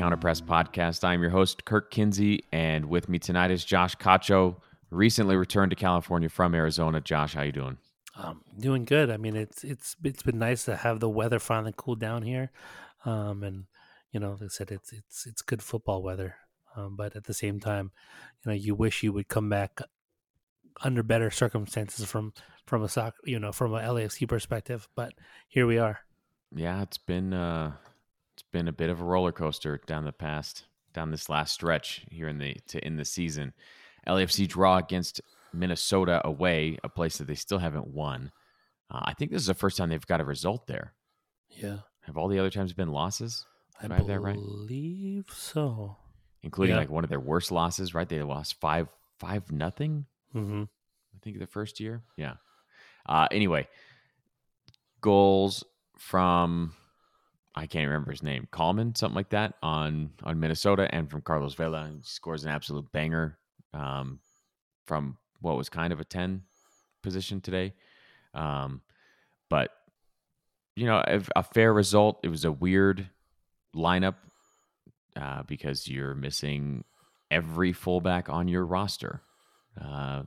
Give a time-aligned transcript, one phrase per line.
[0.00, 1.04] welcome to the Counterpress Podcast.
[1.04, 4.56] I'm your host, Kirk Kinsey, and with me tonight is Josh Cacho,
[4.90, 7.00] recently returned to California from Arizona.
[7.00, 7.78] Josh, how you doing?
[8.16, 9.10] Um, doing good.
[9.10, 12.50] I mean, it's it's it's been nice to have the weather finally cool down here,
[13.04, 13.64] um, and
[14.12, 16.36] you know, like I said, it's it's it's good football weather.
[16.76, 17.90] Um, but at the same time,
[18.44, 19.80] you know, you wish you would come back
[20.82, 22.32] under better circumstances from
[22.66, 24.88] from a soccer, you know, from a LAFC perspective.
[24.94, 25.14] But
[25.48, 26.00] here we are.
[26.54, 27.72] Yeah, it's been uh,
[28.52, 32.26] been a bit of a roller coaster down the past down this last stretch here
[32.28, 33.52] in the to end the season.
[34.08, 35.20] LAFC draw against
[35.52, 38.32] Minnesota away, a place that they still haven't won.
[38.90, 40.94] Uh, I think this is the first time they've got a result there.
[41.48, 41.78] Yeah.
[42.06, 43.46] Have all the other times been losses?
[43.80, 44.34] I, I have that right?
[44.34, 45.96] believe so.
[46.42, 46.80] Including Yeah.
[46.80, 48.08] like one of their worst losses, right?
[48.08, 50.06] They lost five five nothing.
[50.32, 50.64] hmm
[51.14, 52.02] I think the first year.
[52.16, 52.34] Yeah.
[53.06, 53.68] Uh, anyway,
[55.00, 55.64] goals
[55.98, 56.74] from
[57.54, 61.54] I can't remember his name, Coleman, something like that, on on Minnesota, and from Carlos
[61.54, 61.90] Vela.
[61.92, 63.38] He scores an absolute banger
[63.74, 64.20] um,
[64.86, 66.42] from what was kind of a ten
[67.02, 67.74] position today.
[68.34, 68.82] Um,
[69.48, 69.70] but
[70.76, 72.20] you know, a, a fair result.
[72.22, 73.08] It was a weird
[73.74, 74.14] lineup
[75.16, 76.84] uh, because you're missing
[77.30, 79.22] every fullback on your roster.
[79.80, 80.22] Uh,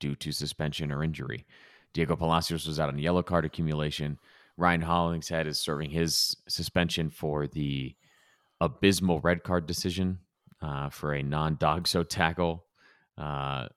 [0.00, 1.44] due to suspension or injury.
[1.92, 4.18] Diego Palacios was out on yellow card accumulation.
[4.58, 7.94] Ryan Hollingshead is serving his suspension for the
[8.60, 10.18] abysmal red card decision
[10.60, 12.64] uh, for a non-DOGSO tackle
[13.16, 13.68] uh,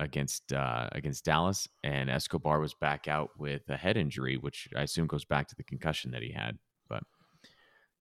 [0.00, 4.82] against uh, against Dallas, and Escobar was back out with a head injury, which I
[4.82, 6.58] assume goes back to the concussion that he had.
[6.88, 7.04] But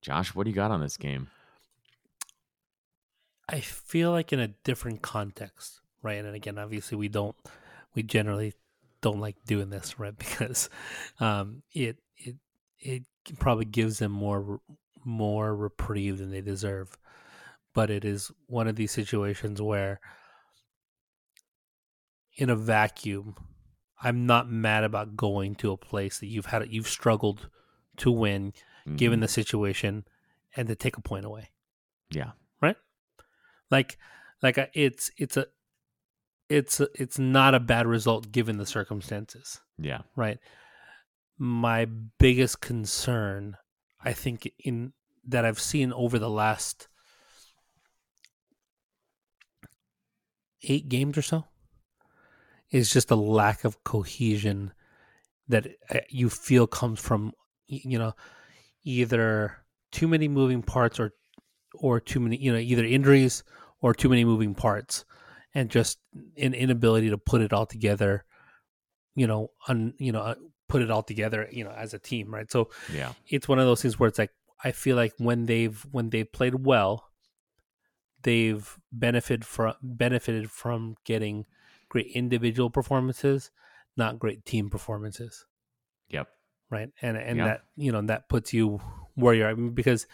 [0.02, 1.28] Josh, what do you got on this game?
[3.48, 6.26] I feel like in a different context, right?
[6.26, 7.36] And again, obviously, we don't,
[7.94, 8.56] we generally
[9.02, 10.18] don't like doing this, right?
[10.18, 10.72] Because
[11.20, 11.98] um, it
[12.80, 13.04] it
[13.40, 14.60] probably gives them more
[15.04, 16.98] more reprieve than they deserve.
[17.74, 20.00] But it is one of these situations where,
[22.38, 23.36] in a vacuum,
[24.02, 27.50] I'm not mad about going to a place that you've had you've struggled
[27.98, 28.54] to win,
[28.96, 29.24] given Mhm.
[29.24, 30.06] the situation,
[30.56, 31.52] and to take a point away
[32.12, 32.32] yeah,
[32.62, 32.78] Right.
[33.72, 33.98] like
[34.42, 35.48] like uh, it's it's a
[36.50, 40.40] it's a, it's not a bad result given the circumstances yeah, right
[41.38, 41.86] my
[42.20, 43.58] biggest concern
[44.04, 44.94] i think in
[45.28, 46.88] that i've seen over the last
[50.64, 51.46] eight games or so
[52.72, 54.74] is just a lack of cohesion
[55.48, 57.32] that uh, you feel comes from
[57.68, 58.14] you know
[58.84, 59.58] either
[59.92, 61.12] too many moving parts or
[61.76, 63.44] or too many you know either injuries
[63.82, 65.06] or too many moving parts
[65.54, 66.00] and just
[66.38, 68.26] an inability to put it all together
[69.16, 70.36] you know un, you know uh,
[70.68, 73.66] put it all together you know as a team right so yeah, it's one of
[73.66, 74.32] those things where it's like
[74.64, 77.10] I feel like when they've when they've played well,
[78.24, 81.46] they've benefited from benefited from getting
[81.90, 83.52] great individual performances,
[83.98, 85.46] not great team performances,
[86.10, 86.30] yep,
[86.70, 86.90] right?
[87.02, 88.80] And and that you know that puts you
[89.16, 89.76] where you're at.
[89.76, 90.08] Because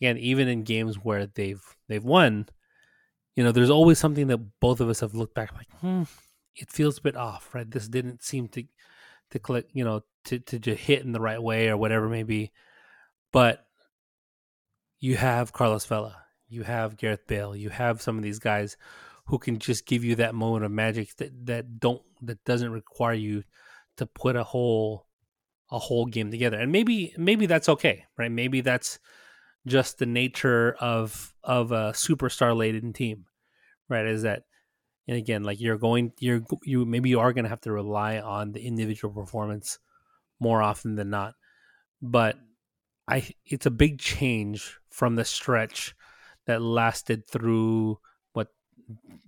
[0.00, 2.48] again, even in games where they've they've won,
[3.34, 6.04] you know, there's always something that both of us have looked back like, hmm,
[6.54, 7.70] it feels a bit off, right?
[7.70, 8.64] This didn't seem to
[9.30, 12.10] to click, you know, to to just hit in the right way or whatever it
[12.10, 12.52] may be.
[13.32, 13.64] But
[15.00, 16.16] you have Carlos Vela,
[16.48, 18.76] you have Gareth Bale, you have some of these guys
[19.26, 23.14] who can just give you that moment of magic that, that don't that doesn't require
[23.14, 23.44] you
[23.96, 25.06] to put a whole
[25.70, 26.58] a whole game together.
[26.58, 28.30] And maybe maybe that's okay, right?
[28.30, 28.98] Maybe that's
[29.66, 33.26] just the nature of of a superstar laden team,
[33.88, 34.06] right?
[34.06, 34.44] Is that
[35.08, 38.18] and again, like you're going you're you maybe you are going to have to rely
[38.20, 39.78] on the individual performance
[40.38, 41.34] more often than not.
[42.02, 42.36] But
[43.08, 45.94] I it's a big change from the stretch
[46.46, 47.98] that lasted through
[48.34, 48.48] what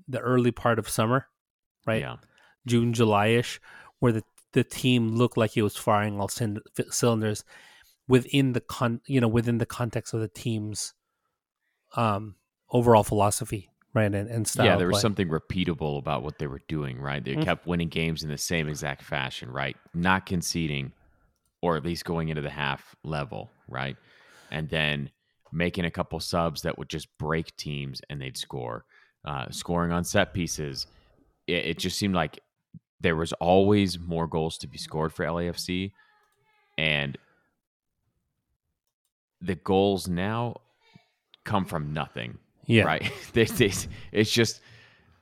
[0.07, 1.27] the early part of summer,
[1.87, 2.03] right?
[2.03, 2.17] yeah,
[2.67, 3.59] June, July ish,
[4.01, 4.23] where the
[4.53, 6.61] the team looked like it was firing all cyn-
[6.91, 7.43] cylinders
[8.07, 10.93] within the con you know within the context of the team's
[11.97, 12.35] um
[12.71, 14.13] overall philosophy, right?
[14.15, 14.67] And and style.
[14.67, 14.77] yeah.
[14.77, 15.01] There was play.
[15.03, 17.23] something repeatable about what they were doing, right?
[17.25, 17.43] They Mhm.
[17.45, 19.77] kept winning games in the same exact fashion, right?
[19.95, 20.93] Not conceding,
[21.63, 23.97] or at least going into the half level, right?
[24.51, 25.11] And then
[25.53, 28.85] making a couple subs that would just break teams and they'd score,
[29.25, 30.87] uh, scoring on set pieces.
[31.47, 32.39] It, it just seemed like
[33.01, 35.93] there was always more goals to be scored for LAFC,
[36.79, 37.19] and
[39.41, 40.61] the goals now
[41.45, 42.39] come from nothing
[42.71, 43.13] yeah, right?
[43.33, 43.47] they,
[44.13, 44.61] it's just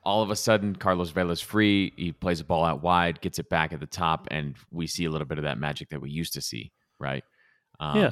[0.04, 1.92] all of a sudden Carlos Vela's free.
[1.96, 5.04] He plays a ball out wide, gets it back at the top, and we see
[5.04, 7.24] a little bit of that magic that we used to see, right?
[7.80, 8.10] Um, Yeah.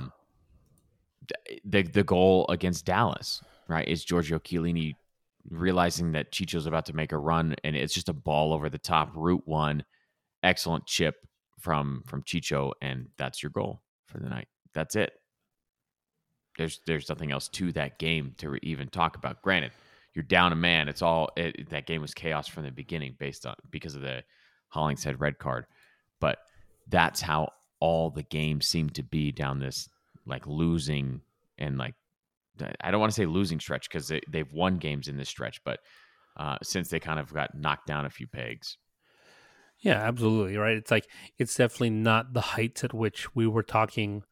[1.65, 4.94] the the goal against Dallas, right, is Giorgio Chiellini
[5.50, 8.79] realizing that Chicho's about to make a run and it's just a ball over the
[8.79, 9.85] top, route one,
[10.43, 11.15] excellent chip
[11.61, 14.49] from from Chicho, and that's your goal for the night.
[14.75, 15.12] That's it.
[16.56, 19.43] There's there's nothing else to that game to even talk about.
[19.43, 19.73] Granted,
[20.14, 20.88] you're down a man.
[20.88, 24.23] It's all it, that game was chaos from the beginning, based on because of the
[24.69, 25.67] Hollingshead red card.
[26.20, 26.38] But
[26.88, 27.50] that's how
[27.81, 29.88] all the games seem to be down this
[30.25, 31.20] like losing
[31.58, 31.94] and like
[32.81, 35.62] I don't want to say losing stretch because they, they've won games in this stretch,
[35.64, 35.81] but
[36.37, 38.79] uh, since they kind of got knocked down a few pegs.
[39.81, 40.56] Yeah, absolutely.
[40.56, 40.76] Right.
[40.76, 41.06] It's like,
[41.38, 44.23] it's definitely not the heights at which we were talking,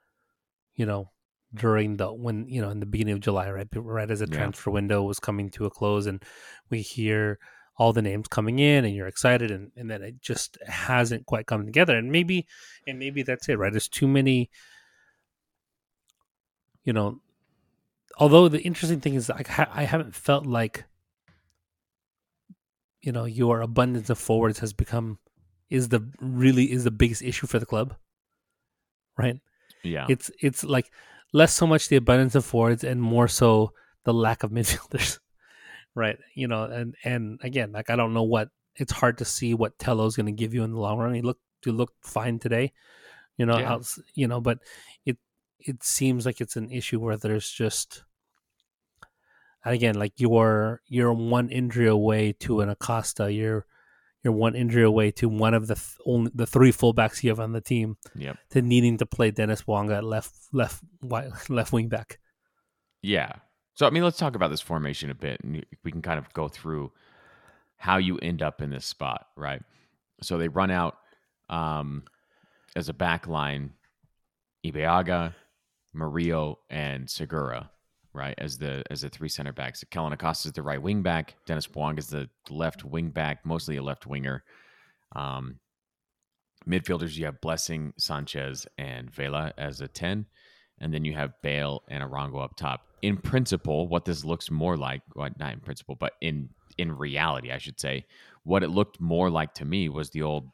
[0.74, 1.10] you know,
[1.54, 3.68] during the, when, you know, in the beginning of July, right?
[3.74, 4.36] Right as the yeah.
[4.36, 6.22] transfer window was coming to a close and
[6.70, 7.38] we hear
[7.76, 11.46] all the names coming in and you're excited and, and then it just hasn't quite
[11.46, 11.96] come together.
[11.96, 12.46] And maybe,
[12.86, 13.72] and maybe that's it, right?
[13.72, 14.50] There's too many,
[16.84, 17.20] you know,
[18.18, 20.84] although the interesting thing is I, ha- I haven't felt like
[23.04, 25.18] you know your abundance of forwards has become
[25.70, 27.94] is the really is the biggest issue for the club
[29.18, 29.40] right
[29.82, 30.90] yeah it's it's like
[31.34, 33.72] less so much the abundance of forwards and more so
[34.04, 35.18] the lack of midfielders
[35.94, 39.52] right you know and and again like i don't know what it's hard to see
[39.52, 42.38] what tello's going to give you in the long run he looked he looked fine
[42.38, 42.72] today
[43.36, 43.72] you know yeah.
[43.72, 44.58] out, you know but
[45.04, 45.18] it
[45.60, 48.04] it seems like it's an issue where there's just
[49.64, 53.32] and again like you're you're one injury away to an Acosta.
[53.32, 53.66] You're
[54.24, 57.38] you're one injury away to one of the th- only the three fullbacks you have
[57.38, 57.98] on the team.
[58.16, 58.38] Yep.
[58.50, 60.82] To needing to play Dennis Bouanga at left left
[61.50, 62.18] left wing back.
[63.02, 63.32] Yeah.
[63.74, 66.32] So I mean, let's talk about this formation a bit, and we can kind of
[66.32, 66.90] go through
[67.76, 69.62] how you end up in this spot, right?
[70.22, 70.96] So they run out
[71.50, 72.04] um,
[72.74, 73.72] as a back line,
[74.64, 75.34] Ibeagha,
[75.92, 77.70] Murillo, and Segura,
[78.14, 78.34] right?
[78.38, 79.84] As the as the three center backs.
[79.90, 81.34] Kellyn Acosta is the right wing back.
[81.46, 84.44] Denis Bouanga is the left wing back, mostly a left winger.
[85.14, 85.58] Um,
[86.68, 90.26] midfielders, you have Blessing, Sanchez, and Vela as a 10.
[90.80, 92.80] And then you have Bale and Arango up top.
[93.02, 97.52] In principle, what this looks more like, well, not in principle, but in in reality,
[97.52, 98.04] I should say,
[98.42, 100.48] what it looked more like to me was the old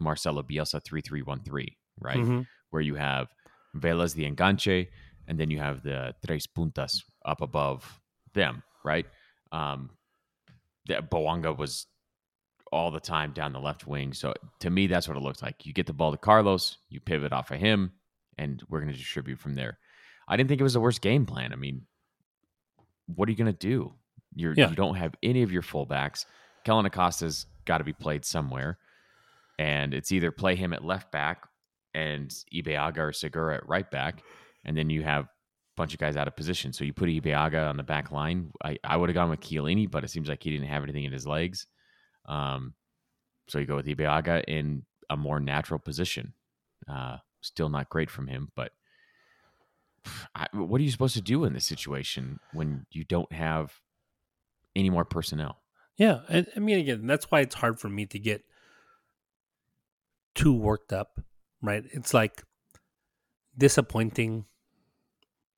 [0.00, 1.68] Marcelo Bielsa 3313,
[2.00, 2.16] right?
[2.16, 2.40] Mm-hmm.
[2.70, 3.28] Where you have
[3.74, 4.88] Vela's the enganche,
[5.30, 8.00] and then you have the tres puntas up above
[8.34, 9.06] them, right?
[9.52, 9.90] Um,
[10.88, 11.86] that Bouanga was
[12.72, 14.12] all the time down the left wing.
[14.12, 15.64] So to me, that's what it looks like.
[15.64, 17.92] You get the ball to Carlos, you pivot off of him,
[18.38, 19.78] and we're going to distribute from there.
[20.26, 21.52] I didn't think it was the worst game plan.
[21.52, 21.82] I mean,
[23.06, 23.92] what are you going to do?
[24.34, 24.68] You're, yeah.
[24.70, 26.24] You don't have any of your fullbacks.
[26.64, 28.78] Kellyn Acosta's got to be played somewhere.
[29.60, 31.46] And it's either play him at left back
[31.94, 34.22] and Ibeagha or Segura at right back,
[34.64, 35.28] and then you have a
[35.76, 36.72] bunch of guys out of position.
[36.72, 38.50] So you put Ibeagha on the back line.
[38.62, 41.04] I, I would have gone with Chiellini, but it seems like he didn't have anything
[41.04, 41.66] in his legs.
[42.26, 42.74] Um,
[43.48, 46.34] so you go with Ibeagha in a more natural position.
[46.88, 48.72] Uh, still not great from him, but
[50.34, 53.74] I, what are you supposed to do in this situation when you don't have
[54.74, 55.62] any more personnel?
[55.96, 58.42] Yeah, and I mean, again, that's why it's hard for me to get
[60.34, 61.20] too worked up,
[61.60, 61.84] right?
[61.92, 62.42] It's like
[63.58, 64.46] disappointing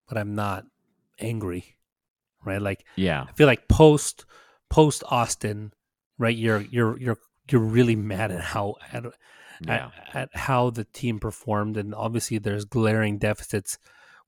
[0.09, 0.65] but I'm not
[1.19, 1.77] angry,
[2.45, 2.61] right?
[2.61, 4.25] Like, yeah, I feel like post
[4.71, 5.73] post Austin,
[6.19, 6.37] right?
[6.37, 7.19] You're you're you're
[7.51, 9.05] you're really mad at how at,
[9.61, 9.91] yeah.
[10.15, 13.79] at, at how the team performed, and obviously there's glaring deficits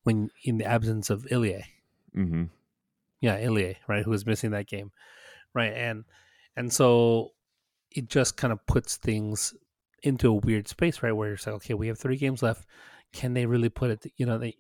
[0.03, 1.65] when in the absence of Ilie.
[2.17, 2.45] Mm-hmm.
[3.21, 4.93] Yeah, Ilie, right, who was missing that game,
[5.55, 6.05] right, and
[6.57, 7.33] and so
[7.91, 9.55] it just kind of puts things
[10.03, 12.67] into a weird space, right, where you're like, okay, we have three games left.
[13.13, 14.13] Can they really put it?
[14.17, 14.57] You know, they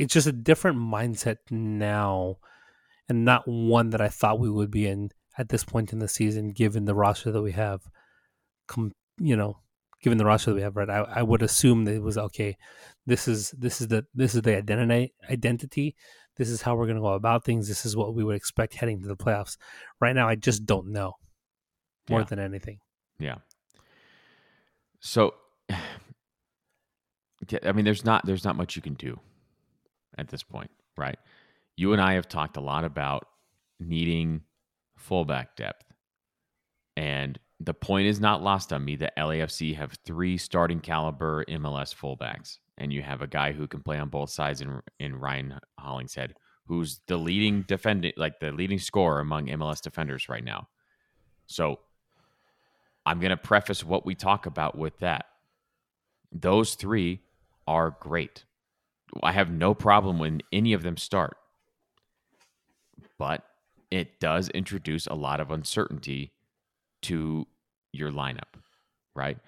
[0.00, 2.36] it's just a different mindset now
[3.10, 6.08] and not one that I thought we would be in at this point in the
[6.08, 7.82] season, given the roster that we have.
[8.66, 9.58] Com- you know,
[10.02, 10.88] given the roster that we have, right?
[10.88, 12.56] I, I would assume that it was okay.
[13.04, 15.96] This is this is the this is the identity identity.
[16.38, 17.68] This is how we're going to go about things.
[17.68, 19.58] This is what we would expect heading to the playoffs.
[20.00, 21.16] Right now, I just don't know
[22.08, 22.24] more yeah.
[22.24, 22.78] than anything.
[23.18, 23.36] Yeah.
[25.00, 25.34] So,
[25.70, 25.76] I
[27.74, 29.20] mean, there's not there's not much you can do
[30.20, 31.18] at this point, right?
[31.76, 33.26] You and I have talked a lot about
[33.78, 34.42] needing
[34.96, 35.84] fullback depth.
[36.96, 41.94] And the point is not lost on me that LAFC have three starting caliber MLS
[41.94, 42.58] fullbacks.
[42.78, 46.34] And you have a guy who can play on both sides in, in Ryan Hollingshead,
[46.66, 50.68] who's the leading defendant, like the leading scorer among MLS defenders right now.
[51.46, 51.80] So
[53.04, 55.26] I'm going to preface what we talk about with that.
[56.32, 57.20] Those three
[57.66, 58.44] are great
[59.22, 61.36] I have no problem when any of them start.
[63.18, 63.44] But
[63.90, 66.32] it does introduce a lot of uncertainty
[67.02, 67.46] to
[67.92, 68.54] your lineup,
[69.14, 69.38] right?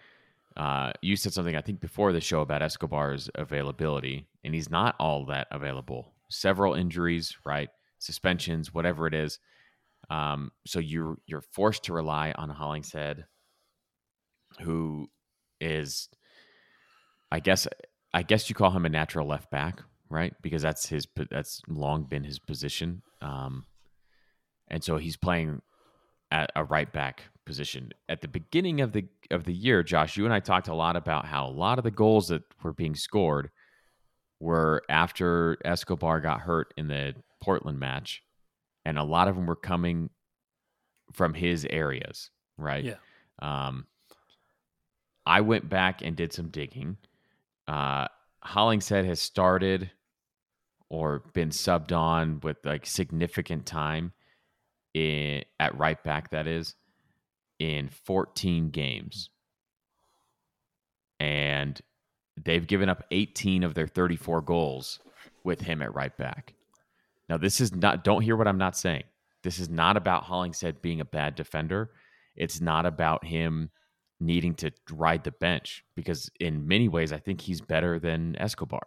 [0.56, 4.96] Uh, you said something I think before the show about Escobar's availability, and he's not
[4.98, 6.12] all that available.
[6.28, 7.70] Several injuries, right?
[7.98, 9.38] Suspensions, whatever it is.
[10.10, 13.24] Um, so you're you're forced to rely on Hollingshead,
[14.60, 15.08] who
[15.60, 16.08] is,
[17.30, 17.66] I guess,
[18.14, 20.34] I guess you call him a natural left back, right?
[20.42, 23.02] Because that's his that's long been his position.
[23.20, 23.64] Um,
[24.68, 25.62] and so he's playing
[26.30, 27.90] at a right back position.
[28.08, 30.96] At the beginning of the of the year, Josh, you and I talked a lot
[30.96, 33.50] about how a lot of the goals that were being scored
[34.40, 38.22] were after Escobar got hurt in the Portland match,
[38.84, 40.10] and a lot of them were coming
[41.12, 42.84] from his areas, right?
[42.84, 42.96] Yeah.
[43.40, 43.86] Um,
[45.24, 46.96] I went back and did some digging.
[47.68, 48.08] Uh,
[48.42, 49.90] Hollingshead has started
[50.88, 54.12] or been subbed on with like significant time
[54.94, 56.74] in, at right back, that is,
[57.58, 59.30] in 14 games.
[61.18, 61.80] And
[62.42, 65.00] they've given up 18 of their 34 goals
[65.44, 66.54] with him at right back.
[67.28, 69.04] Now, this is not, don't hear what I'm not saying.
[69.42, 71.90] This is not about Hollingshead being a bad defender.
[72.36, 73.70] It's not about him
[74.22, 78.86] needing to ride the bench because, in many ways, I think he's better than Escobar.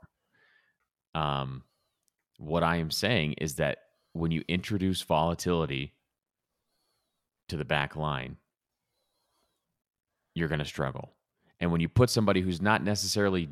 [1.14, 1.64] Um,
[2.38, 3.78] what I am saying is that
[4.14, 5.94] when you introduce volatility
[7.50, 8.38] to the back line,
[10.34, 11.12] you're going to struggle.
[11.60, 13.50] And when you put somebody who's not necessarily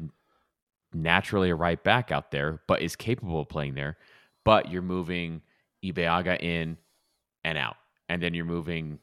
[0.94, 3.98] naturally a right back out there, but is capable of playing there,
[4.44, 5.42] but you're moving
[5.84, 6.78] Ibeagha in
[7.44, 7.76] and out,
[8.10, 9.00] and then you're moving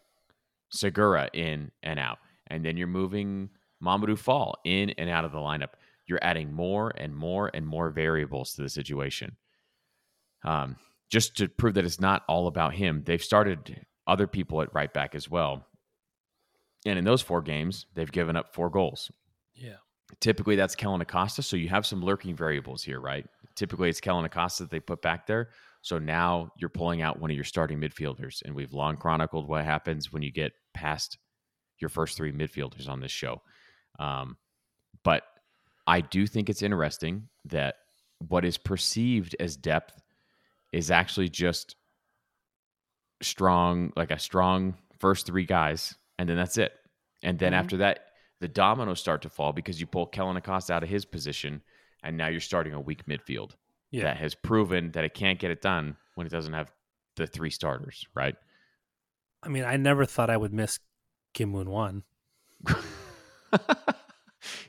[0.70, 2.18] Segura in and out,
[2.50, 3.50] and then you're moving
[3.82, 5.70] Mamadou Fall in and out of the lineup.
[6.06, 9.36] You're adding more and more and more variables to the situation.
[10.44, 10.76] Um,
[11.08, 14.92] just to prove that it's not all about him, they've started other people at right
[14.92, 15.66] back as well.
[16.86, 19.10] And in those four games, they've given up four goals.
[19.54, 19.76] Yeah.
[20.20, 21.42] Typically, that's Kellyn Acosta.
[21.42, 23.26] So you have some lurking variables here, right?
[23.54, 25.50] Typically, it's Kellyn Acosta that they put back there.
[25.82, 28.42] So now you're pulling out one of your starting midfielders.
[28.42, 31.18] And we've long chronicled what happens when you get past
[31.80, 33.42] your first three midfielders on this show.
[33.98, 34.36] Um,
[35.02, 35.22] but
[35.86, 37.76] I do think it's interesting that
[38.28, 40.02] what is perceived as depth
[40.72, 41.76] is actually just
[43.22, 46.72] strong, like a strong first three guys, and then that's it.
[47.22, 47.60] And then mm-hmm.
[47.60, 48.00] after that,
[48.40, 51.62] the dominoes start to fall because you pull Kellyn Acosta out of his position,
[52.02, 53.52] and now you're starting a weak midfield
[53.90, 54.04] yeah.
[54.04, 56.72] that has proven that it can't get it done when it doesn't have
[57.16, 58.34] the three starters, right?
[59.42, 60.78] I mean, I never thought I would miss
[61.32, 62.04] Kim Moon-hwan.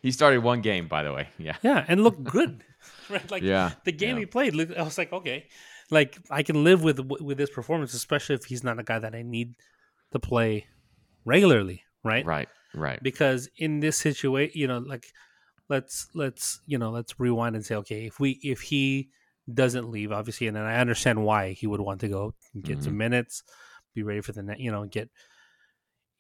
[0.02, 1.28] he started one game, by the way.
[1.38, 2.64] Yeah, yeah, and looked good.
[3.10, 4.22] right, like yeah, the game yeah.
[4.22, 4.56] he played.
[4.78, 5.48] I was like, okay,
[5.90, 9.16] like I can live with with this performance, especially if he's not a guy that
[9.16, 9.56] I need
[10.12, 10.66] to play
[11.26, 12.26] regularly, right?
[12.26, 13.02] Right, right.
[13.02, 15.08] Because in this situation, you know, like
[15.70, 19.10] let's let's you know let's rewind and say, okay, if we if he
[19.52, 22.86] doesn't leave, obviously, and then I understand why he would want to go get mm-hmm.
[22.86, 23.44] some minutes,
[23.94, 25.10] be ready for the net, you know, get.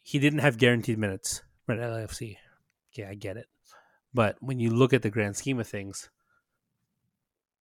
[0.02, 2.38] He didn't have guaranteed minutes at LAFC.
[2.94, 3.48] Yeah, I get it,
[4.14, 6.10] but when you look at the grand scheme of things,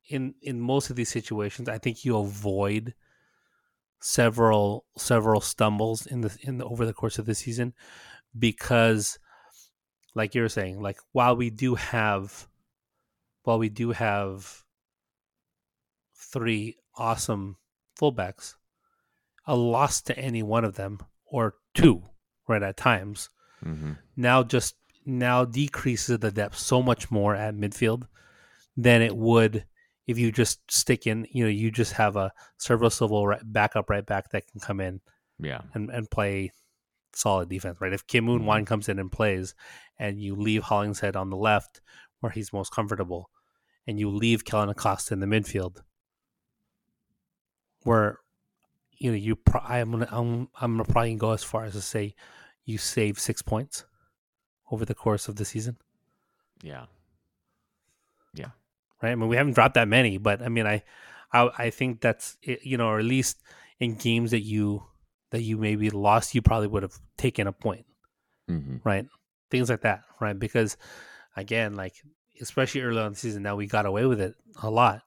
[0.08, 2.94] in in most of these situations, I think you avoid
[4.00, 7.74] several several stumbles in the in the over the course of the season
[8.38, 9.18] because
[10.14, 12.48] like you're saying like while we do have
[13.42, 14.64] while we do have
[16.14, 17.56] three awesome
[17.98, 18.54] fullbacks
[19.46, 22.02] a loss to any one of them or two
[22.50, 23.30] right at times
[23.64, 23.92] mm-hmm.
[24.16, 24.76] now just
[25.06, 28.06] now decreases the depth so much more at midfield
[28.76, 29.64] than it would
[30.10, 34.04] if you just stick in, you know, you just have a Silva right, backup right
[34.04, 35.00] back that can come in,
[35.38, 36.50] yeah, and and play
[37.14, 37.92] solid defense, right?
[37.92, 38.64] If Kim Moon mm-hmm.
[38.64, 39.54] comes in and plays,
[40.00, 41.80] and you leave Hollingshead on the left
[42.18, 43.30] where he's most comfortable,
[43.86, 45.76] and you leave Kellyn Acosta in the midfield,
[47.84, 48.18] where
[48.98, 51.80] you know you, pro- I'm gonna I'm I'm gonna probably go as far as to
[51.80, 52.16] say
[52.70, 53.84] you save six points
[54.70, 55.76] over the course of the season.
[56.62, 56.86] Yeah,
[58.34, 58.50] yeah
[59.02, 59.12] right?
[59.12, 60.82] I mean, we haven't dropped that many, but I mean, I,
[61.32, 63.42] I, I think that's you know, or at least
[63.78, 64.84] in games that you
[65.30, 67.86] that you maybe lost, you probably would have taken a point,
[68.48, 68.76] mm-hmm.
[68.84, 69.06] right?
[69.50, 70.38] Things like that, right?
[70.38, 70.76] Because
[71.36, 71.94] again, like
[72.40, 75.02] especially early on the season, now we got away with it a lot,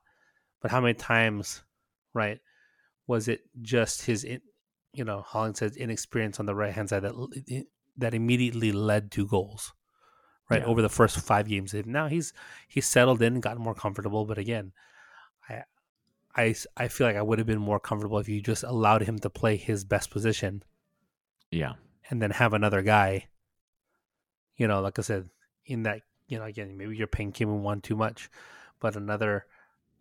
[0.62, 1.62] but how many times,
[2.14, 2.40] right?
[3.06, 4.24] Was it just his,
[4.94, 9.72] you know, Hollingshead's inexperience on the right hand side that that immediately led to goals,
[10.50, 10.66] right Yeah.
[10.66, 11.74] over the first five games.
[11.74, 12.32] Now he's
[12.68, 14.24] he's settled in, gotten more comfortable.
[14.24, 14.72] But again,
[15.48, 15.62] I
[16.36, 19.18] I I feel like I would have been more comfortable if you just allowed him
[19.20, 20.62] to play his best position
[21.50, 21.74] Yeah.
[22.10, 23.28] and then have another guy.
[24.56, 25.28] You know, like I said,
[25.66, 28.30] in that you know, again, maybe you're paying Kim one too much,
[28.80, 29.44] but another,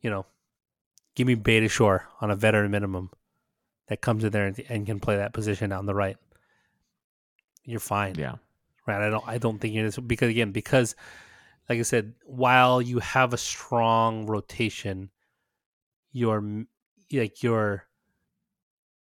[0.02, 0.26] you know,
[1.16, 3.10] give me Beta Shore on a veteran minimum
[3.88, 6.18] that comes in there and, and can play that position on the right.
[7.66, 8.36] You're fine, Yeah.
[8.86, 9.02] right?
[9.02, 10.96] I don't, I don't think you're because again, because
[11.70, 15.10] like I said, while you have a strong rotation,
[16.12, 16.66] you're
[17.12, 17.86] like you're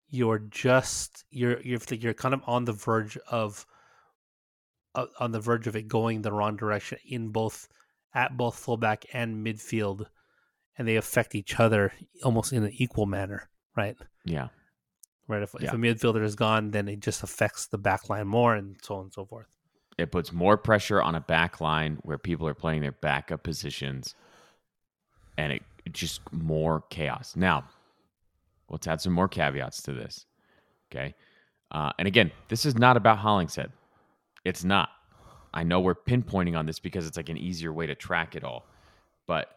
[0.09, 3.65] you're just you're you're you're kind of on the verge of
[4.93, 7.67] uh, on the verge of it going the wrong direction in both
[8.13, 10.05] at both fullback and midfield
[10.77, 11.91] and they affect each other
[12.23, 14.47] almost in an equal manner right Yeah.
[15.27, 18.55] right if, if a midfielder is gone then it just affects the back line more
[18.55, 19.47] and so on and so forth
[19.97, 24.15] It puts more pressure on a back line where people are playing their backup positions
[25.37, 27.35] and it it just more chaos.
[27.35, 27.63] Now,
[28.69, 30.25] let's add some more caveats to this.
[30.91, 31.13] Okay.
[31.69, 33.71] Uh, and again, this is not about Hollingshead.
[34.45, 34.89] It's not.
[35.53, 38.43] I know we're pinpointing on this because it's like an easier way to track it
[38.43, 38.65] all,
[39.27, 39.49] but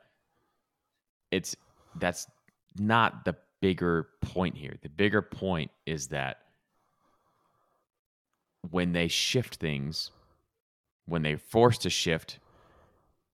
[1.31, 1.57] it's
[1.99, 2.27] that's
[2.79, 4.77] not the bigger point here.
[4.83, 6.39] The bigger point is that
[8.71, 10.11] when they shift things,
[11.07, 12.39] when they're forced to shift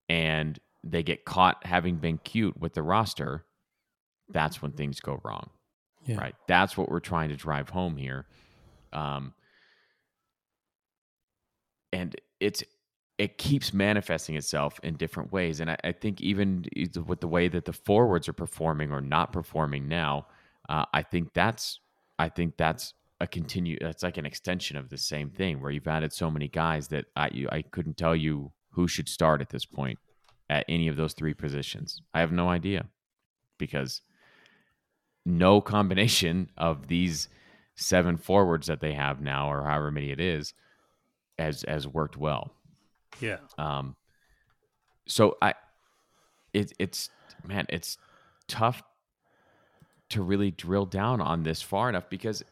[0.09, 3.45] and they get caught having been cute with the roster,
[4.28, 5.50] that's when things go wrong.
[6.07, 6.16] Yeah.
[6.16, 6.35] Right.
[6.47, 8.26] That's what we're trying to drive home here.
[8.93, 9.33] Um,
[11.93, 12.62] and it's
[13.18, 15.61] it keeps manifesting itself in different ways.
[15.61, 16.64] And I, I think even
[17.06, 20.27] with the way that the forwards are performing or not performing now,
[20.68, 21.81] uh, I think that's
[22.18, 23.79] I think that's a continue.
[23.81, 27.07] That's like an extension of the same thing where you've added so many guys that
[27.16, 29.98] I you, I couldn't tell you who should start at this point
[30.50, 32.00] at any of those three positions.
[32.12, 32.87] I have no idea
[33.59, 34.03] because
[35.24, 37.29] no combination of these
[37.77, 40.55] seven forwards that they have now, or however many it is,
[41.38, 42.53] has has worked well.
[43.20, 43.96] Yeah Um,
[45.07, 45.55] so I,
[46.53, 47.11] it, it's
[47.46, 47.98] man, it's
[48.48, 48.83] tough
[50.11, 52.42] to really drill down on this far enough because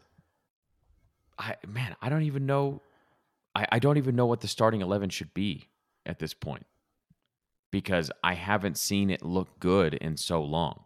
[1.38, 2.82] I man, I don't even know,
[3.54, 5.68] I, I don't even know what the starting eleven should be
[6.04, 6.66] at this point
[7.70, 10.84] because I haven't seen it look good in so long.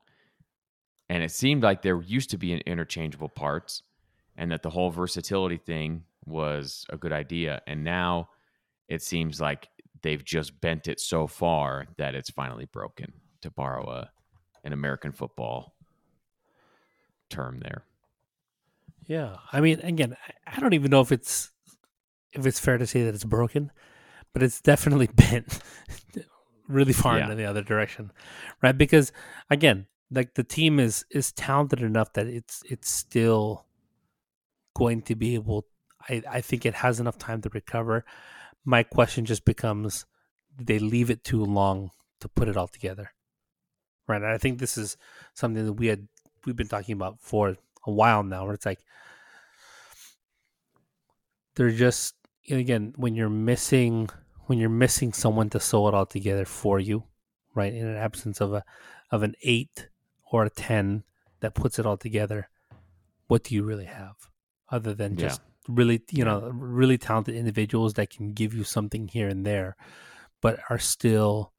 [1.08, 3.82] And it seemed like there used to be an interchangeable parts
[4.36, 7.62] and that the whole versatility thing was a good idea.
[7.66, 8.28] And now
[8.88, 9.68] it seems like
[10.02, 14.10] they've just bent it so far that it's finally broken, to borrow a
[14.64, 15.74] an American football
[17.30, 17.84] term there.
[19.06, 21.52] Yeah, I mean, again, I- don't even know if it's
[22.32, 23.70] if it's fair to say that it's broken,
[24.32, 25.60] but it's definitely bent
[26.68, 27.24] really far Yeah.
[27.24, 28.10] into the other direction,
[28.62, 28.76] right?
[28.76, 29.12] Because
[29.50, 33.66] again, like the team is is talented enough that it's it's still
[34.74, 35.66] going to be able.
[36.08, 38.04] I I think it has enough time to recover.
[38.66, 40.04] My question just becomes:
[40.58, 43.12] they leave it too long to put it all together?
[44.08, 44.20] Right.
[44.20, 44.96] And I think this is
[45.32, 46.08] something that we had
[46.44, 48.80] we've been talking about for a while now, where it's like
[51.54, 52.14] they're just
[52.50, 54.08] again when you're missing
[54.46, 57.04] when you're missing someone to sew it all together for you,
[57.54, 57.72] right?
[57.72, 58.64] In an absence of a
[59.10, 59.88] of an eight
[60.32, 61.04] or a ten
[61.40, 62.48] that puts it all together,
[63.26, 64.16] what do you really have
[64.70, 65.36] other than Yeah.
[65.68, 69.76] Really you know really talented individuals that can give you something here and there,
[70.40, 71.52] but are still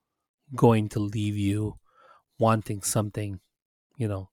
[0.55, 1.77] going to leave you
[2.39, 3.39] wanting something,
[3.97, 4.29] you know,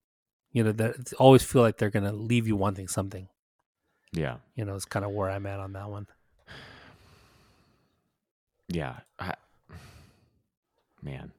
[0.53, 3.29] you know that always feel like they're going to leave you wanting something.
[4.13, 4.37] Yeah.
[4.55, 6.07] You know, it's kind of where I'm at on that one.
[8.69, 8.99] Yeah.
[9.19, 9.35] I,
[11.03, 11.33] man.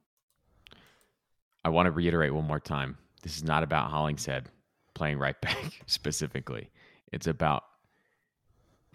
[1.64, 2.98] I want to reiterate one more time.
[3.22, 4.48] This is not about Hollingshead
[4.94, 6.70] playing right back specifically.
[7.12, 7.64] It's about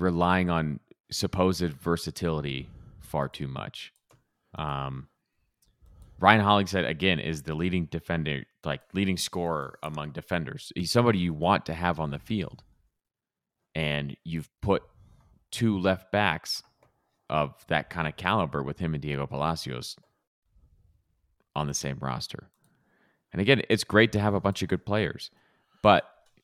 [0.01, 0.79] relying on
[1.11, 3.93] supposed versatility far too much.
[4.55, 5.07] Um,
[6.19, 10.71] Ryan Hollingshead again is the leading defender, like leading scorer among defenders.
[10.75, 12.63] He's somebody you want to have on the field,
[13.73, 14.83] and you've put
[15.51, 16.63] two left backs
[17.29, 19.95] of that kind of caliber with him and Diego Palacios
[21.55, 22.49] on the same roster.
[23.33, 25.31] And again, it's great to have a bunch of good players,
[25.81, 26.03] but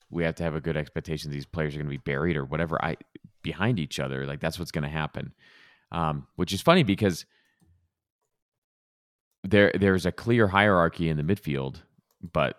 [0.10, 2.46] we have to have a good expectation these players are going to be buried or
[2.46, 2.96] whatever I
[3.44, 4.26] behind each other.
[4.26, 5.34] Like that's what's going to happen.
[5.92, 7.26] Um, which is funny because
[9.44, 11.82] there there's a clear hierarchy in the midfield,
[12.34, 12.58] but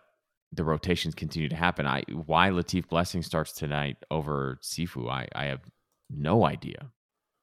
[0.52, 1.86] the rotations continue to happen.
[1.86, 5.60] I why Latif Blessing starts tonight over Cifu, I, I have
[6.10, 6.90] no idea.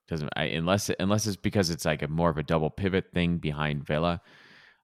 [0.08, 3.38] Doesn't I, unless unless it's because it's like a more of a double pivot thing
[3.38, 4.20] behind Vela.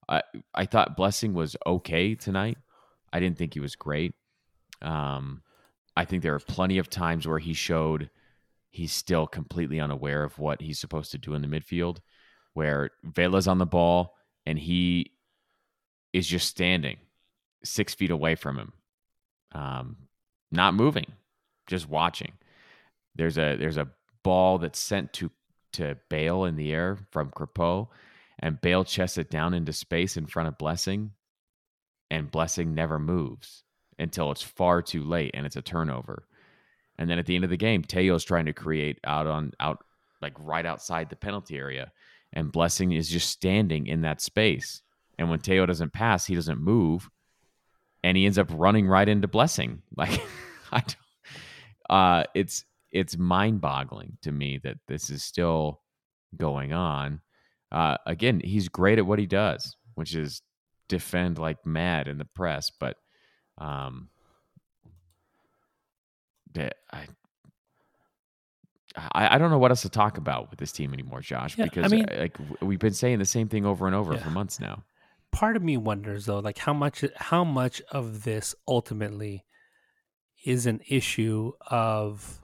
[0.09, 0.23] I
[0.55, 2.59] I thought Blessing was okay tonight.
[3.13, 4.15] I didn't think he was great.
[4.81, 5.43] Um,
[5.97, 8.11] I think there are plenty of times where he showed
[8.73, 11.99] he's still completely unaware of what he's supposed to do in the midfield,
[12.55, 15.13] where Vela's on the ball and he
[16.13, 16.97] is just standing
[17.63, 18.73] six feet away from him,
[19.53, 19.97] um,
[20.51, 21.07] not moving,
[21.67, 22.33] just watching.
[23.15, 23.89] There's a there's a
[24.25, 25.31] ball that's sent to
[25.75, 27.89] to Bale in the air from Crepeau,
[28.39, 31.13] and Bale chests it down into space in front of Blessing,
[32.11, 33.65] and Blessing never moves
[33.99, 36.27] until it's far too late and it's a turnover.
[36.99, 39.85] And then at the end of the game, Tello's trying to create out on out
[40.21, 41.91] like right outside the penalty area,
[42.33, 44.83] and Blessing is just standing in that space.
[45.19, 47.09] And when Tello doesn't pass, he doesn't move,
[48.05, 49.83] and he ends up running right into Blessing.
[49.97, 50.21] Like
[50.71, 50.97] I don't,
[51.91, 55.81] uh, it's it's mind boggling to me that this is still
[56.37, 57.21] going on.
[57.71, 60.43] Uh, again, he's great at what he does, which is
[60.89, 62.97] defend like mad in the press, but
[63.59, 64.09] um,
[66.59, 67.07] I,
[68.95, 71.65] I, I don't know what else to talk about with this team anymore, Josh, Yeah,
[71.65, 74.23] I because mean- uh, like we've been saying the same thing over and over Yeah.
[74.23, 74.85] for months now.
[75.33, 79.45] part of me wonders though like how much how much of this ultimately
[80.45, 82.39] is an issue of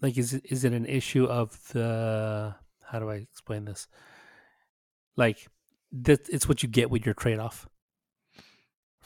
[0.00, 2.54] like is it is it an issue of the
[2.90, 3.88] how do I explain this
[5.16, 5.48] like
[5.92, 7.68] that it's what you get with your trade off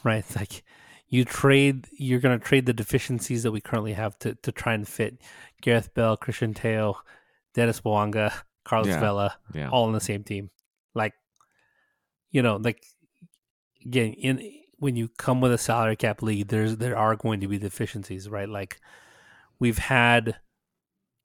[0.05, 0.63] right it's like
[1.09, 4.75] you trade you're going to trade the deficiencies that we currently have to to try
[4.75, 5.19] and fit
[5.63, 6.99] Gareth Bale, Cristian Tello,
[7.55, 8.33] Dennis Bouanga,
[8.65, 9.01] Carlos Yeah.
[9.01, 10.51] Vela Yeah, all on the same team.
[10.95, 11.15] Like,
[12.31, 12.85] you know, like
[13.85, 17.49] again, in when you come with a salary cap league, there's there are going to
[17.49, 18.49] be deficiencies, right?
[18.49, 18.81] Like
[19.59, 20.37] we've had,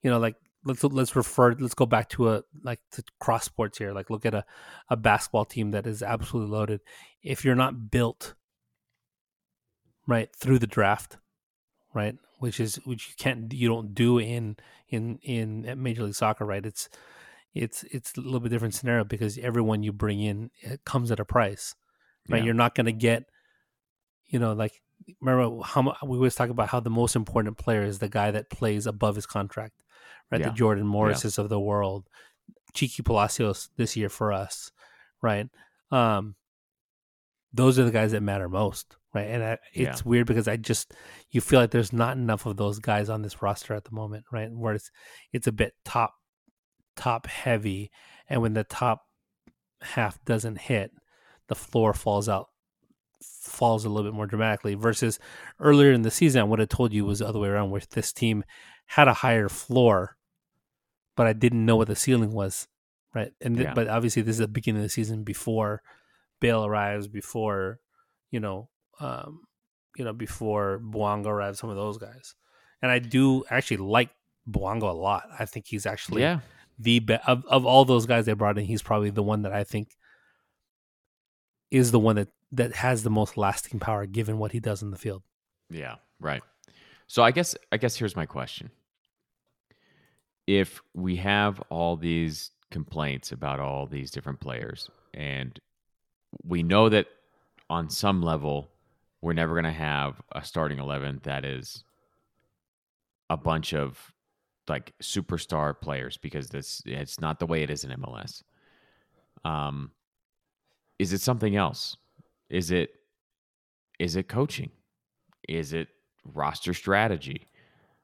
[0.02, 3.78] you know, like let's let's refer let's go back to a like to cross sports
[3.78, 3.92] here.
[3.92, 4.44] Like look at a
[4.88, 6.80] a basketball team that is absolutely loaded.
[7.22, 8.34] If you're not built
[10.10, 11.16] right through the draft,
[11.94, 14.56] right, which is which you can't you don't do in
[14.88, 16.66] in in at Major League Soccer, right?
[16.66, 16.88] It's
[17.54, 21.20] it's it's a little bit different scenario because everyone you bring in it comes at
[21.20, 21.76] a price,
[22.28, 22.38] right?
[22.38, 22.46] Yeah.
[22.46, 23.24] You're not going to get,
[24.26, 24.82] you know, like
[25.20, 28.50] remember how we always talk about how the most important player is the guy that
[28.50, 29.84] plays above his contract,
[30.30, 30.40] right?
[30.40, 30.48] Yeah.
[30.48, 32.08] The Jordan Morrises of the world,
[32.74, 34.72] Cheeky Palacios this year for us,
[35.22, 35.48] right?
[35.92, 36.34] Um,
[37.52, 39.28] those are the guys that matter most, right?
[39.28, 39.90] And I, Yeah.
[39.90, 40.94] it's weird because I just
[41.30, 44.24] you feel like there's not enough of those guys on this roster at the moment,
[44.32, 44.50] right?
[44.52, 44.90] Where it's
[45.32, 46.14] it's a bit top
[46.96, 47.90] top heavy,
[48.28, 49.02] and when the top
[49.82, 50.92] half doesn't hit,
[51.48, 52.46] the floor falls out
[53.22, 54.74] falls a little bit more dramatically.
[54.74, 55.18] Versus
[55.58, 57.82] earlier in the season, I would have told you was the other way around, where
[57.90, 58.44] this team
[58.86, 60.16] had a higher floor,
[61.16, 62.66] but I didn't know what the ceiling was,
[63.14, 63.32] right?
[63.40, 63.74] And th- Yeah.
[63.74, 65.82] but obviously this is the beginning of the season before
[66.40, 67.78] Bale arrives, before
[68.30, 69.42] you know, um,
[69.96, 72.34] you know, before Bouanga arrives, some of those guys,
[72.82, 74.10] and I do actually like
[74.50, 75.28] Bouanga a lot.
[75.38, 76.40] I think he's actually yeah,
[76.78, 79.52] the best of of all those guys they brought in, he's probably the one that
[79.52, 79.96] I think
[81.70, 84.90] is the one that that has the most lasting power given what he does in
[84.90, 85.22] the field.
[85.70, 86.42] yeah, right.
[87.06, 88.70] So I guess I guess here's my question:
[90.46, 95.58] If we have all these complaints about all these different players, and
[96.44, 97.06] we know that
[97.68, 98.70] on some level
[99.22, 101.84] we're never going to have a starting eleven that is
[103.28, 104.12] a bunch of
[104.68, 108.42] like superstar players because this it's not the way it is in MLS.
[109.44, 109.90] Um,
[110.98, 111.96] is it something else?
[112.48, 112.90] Is it
[113.98, 114.70] is it coaching?
[115.48, 115.88] Is it
[116.24, 117.46] roster strategy?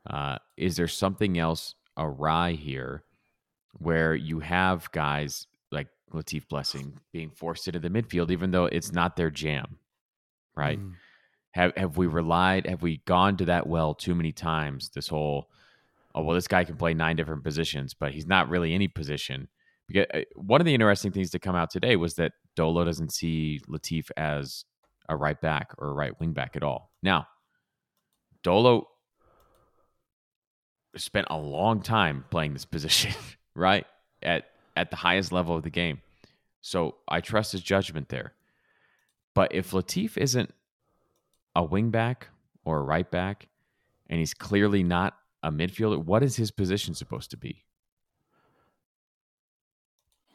[0.09, 3.05] Uh, is there something else awry here
[3.79, 5.47] where you have guys
[6.12, 9.79] Latif Blessing being forced into the midfield, even though it's not their jam,
[10.55, 10.79] right?
[10.79, 10.92] Mm.
[11.53, 12.66] Have have we relied?
[12.66, 14.90] Have we gone to that well too many times?
[14.95, 15.49] This whole,
[16.14, 19.49] oh well, this guy can play nine different positions, but he's not really any position.
[19.88, 23.12] Because uh, one of the interesting things to come out today was that Dolo doesn't
[23.12, 24.64] see Latif as
[25.09, 26.90] a right back or a right wing back at all.
[27.03, 27.27] Now,
[28.42, 28.88] Dolo
[30.97, 33.12] spent a long time playing this position,
[33.55, 33.87] right?
[34.23, 34.45] At
[34.77, 36.01] at the highest level of the game.
[36.61, 38.35] So I trust his judgment there.
[39.35, 40.53] But if Latif isn't
[41.55, 42.29] a wing back
[42.65, 43.49] or a right back,
[44.09, 47.65] and he's clearly not a midfielder, what is his position supposed to be?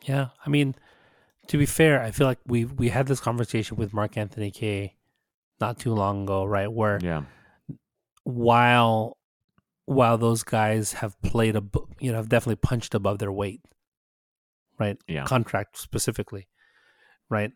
[0.03, 0.75] Yeah, I mean,
[1.47, 4.95] to be fair, I feel like we we had this conversation with Mark Anthony Kaye
[5.59, 6.71] not too long ago, right?
[6.71, 7.23] Where Yeah.
[8.23, 9.17] while
[9.85, 11.63] while those guys have played a
[11.99, 13.61] you know have definitely punched above their weight,
[14.81, 14.97] right?
[15.07, 15.25] Yeah.
[15.25, 16.47] Contract specifically,
[17.29, 17.51] right?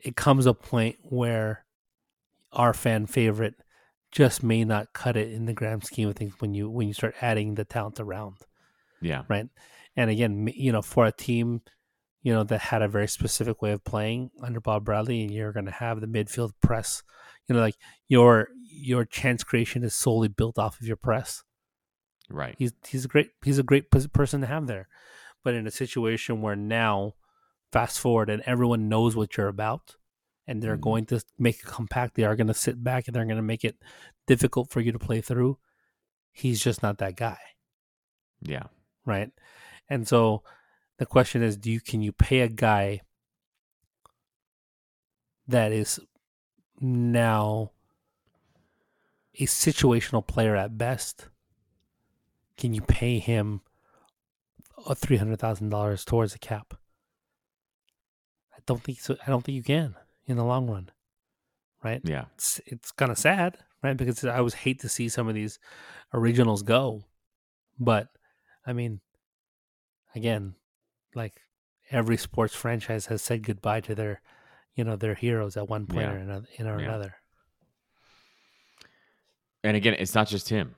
[0.00, 1.64] It comes a point where
[2.52, 3.54] our fan favorite
[4.10, 6.94] just may not cut it in the grand scheme of things when you when you
[6.94, 8.36] start adding the talent around.
[9.00, 9.22] Yeah.
[9.28, 9.46] Right.
[9.96, 11.60] And again, you know, for a team,
[12.22, 15.52] you know, that had a very specific way of playing under Bob Bradley, and you're
[15.52, 17.02] going to have the midfield press,
[17.46, 17.76] you know, like
[18.08, 21.42] your your chance creation is solely built off of your press.
[22.30, 22.54] Right.
[22.58, 24.88] He's he's a great he's a great person to have there,
[25.48, 27.14] but in a situation where now,
[27.72, 29.96] fast forward and everyone knows what you're about,
[30.46, 30.82] and they're mm-hmm.
[30.82, 32.16] going to make it compact.
[32.16, 33.76] They are going to sit back and they're going to make it
[34.26, 35.56] difficult for you to play through.
[36.32, 37.38] He's just not that guy.
[38.42, 38.64] Yeah.
[39.06, 39.30] Right.
[39.88, 40.42] And so
[40.98, 43.00] the question is, do you can you pay a guy
[45.46, 45.98] that is
[46.78, 47.70] now
[49.40, 51.28] a situational player at best?
[52.58, 53.62] Can you pay him
[54.86, 56.74] a three hundred thousand dollars towards the cap?
[58.54, 59.16] I don't think so.
[59.26, 59.94] I don't think you can
[60.26, 60.90] in the long run,
[61.82, 62.00] right?
[62.04, 63.96] Yeah, it's it's kind of sad, right?
[63.96, 65.58] Because I always hate to see some of these
[66.12, 67.04] originals go,
[67.78, 68.08] but
[68.66, 69.00] I mean,
[70.14, 70.54] again,
[71.14, 71.40] like
[71.90, 74.20] every sports franchise has said goodbye to their,
[74.74, 76.12] you know, their heroes at one point yeah.
[76.12, 76.88] or another, in or yeah.
[76.88, 77.14] another.
[79.64, 80.74] And again, it's not just him,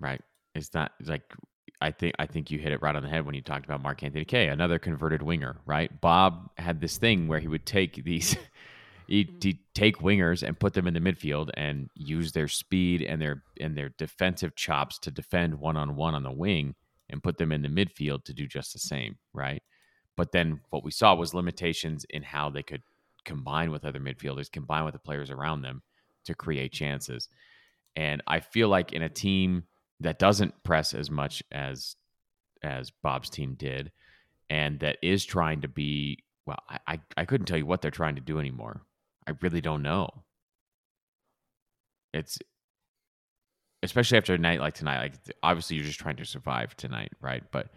[0.00, 0.20] right?
[0.54, 1.34] It's not like
[1.80, 3.82] I think I think you hit it right on the head when you talked about
[3.82, 6.00] Mark Anthony Kaye, another converted winger, right?
[6.00, 8.36] Bob had this thing where he would take these
[9.06, 13.20] he'd, he'd, take wingers and put them in the midfield and use their speed and
[13.20, 16.74] their and their defensive chops to defend one on one on the wing
[17.10, 19.62] and put them in the midfield to do just the same, right?
[20.16, 22.82] But then what we saw was limitations in how they could
[23.24, 25.82] combine with other midfielders, combine with the players around them
[26.24, 27.28] to create chances.
[27.94, 29.64] And I feel like in a team
[30.00, 31.96] that doesn't press as much as
[32.62, 33.92] as Bob's team did,
[34.50, 37.90] and that is trying to be well, I, I, I couldn't tell you what they're
[37.90, 38.82] trying to do anymore.
[39.26, 40.08] I really don't know.
[42.14, 42.38] It's
[43.82, 44.98] especially after a night like tonight.
[45.00, 47.42] Like obviously you're just trying to survive tonight, right?
[47.50, 47.68] But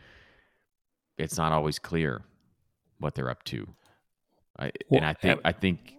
[1.18, 2.22] it's not always clear
[3.00, 3.68] what they're up to.
[4.58, 5.96] I, well, and I think I think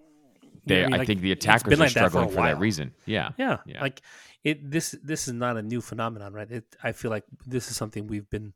[0.66, 2.59] they, yeah, I, mean, I like, think the attackers are like struggling for, for, that
[2.59, 2.92] reason.
[3.06, 3.30] Yeah.
[3.38, 4.02] yeah, yeah, Like
[4.44, 4.70] it.
[4.70, 6.50] This this is not a new phenomenon, right?
[6.50, 8.55] It, I feel like this is something we've been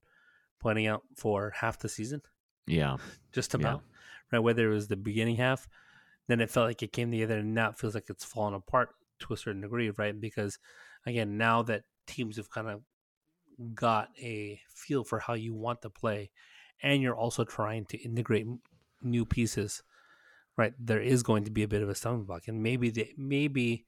[0.61, 2.23] pointing out for half the season.
[2.67, 2.97] Yeah,
[3.33, 4.39] just about yeah.
[4.39, 4.45] right.
[4.45, 5.69] Whether it was the beginning half,
[6.27, 8.91] then it felt like it came together, and now it feels like it's fallen apart
[9.21, 10.19] to a certain degree, right?
[10.19, 10.59] Because
[11.07, 12.83] again, now that teams have kind of
[13.75, 16.31] got a feel for how you want to play,
[16.83, 18.47] and you're also trying to integrate
[19.03, 19.83] new pieces
[20.57, 23.13] right, there is going to be a bit of a stumbling block, and maybe they
[23.17, 23.85] maybe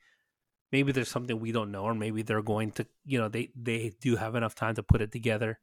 [0.73, 3.93] maybe there's something we don't know, or maybe they're going to you know they they
[4.01, 5.59] do have enough time to put it together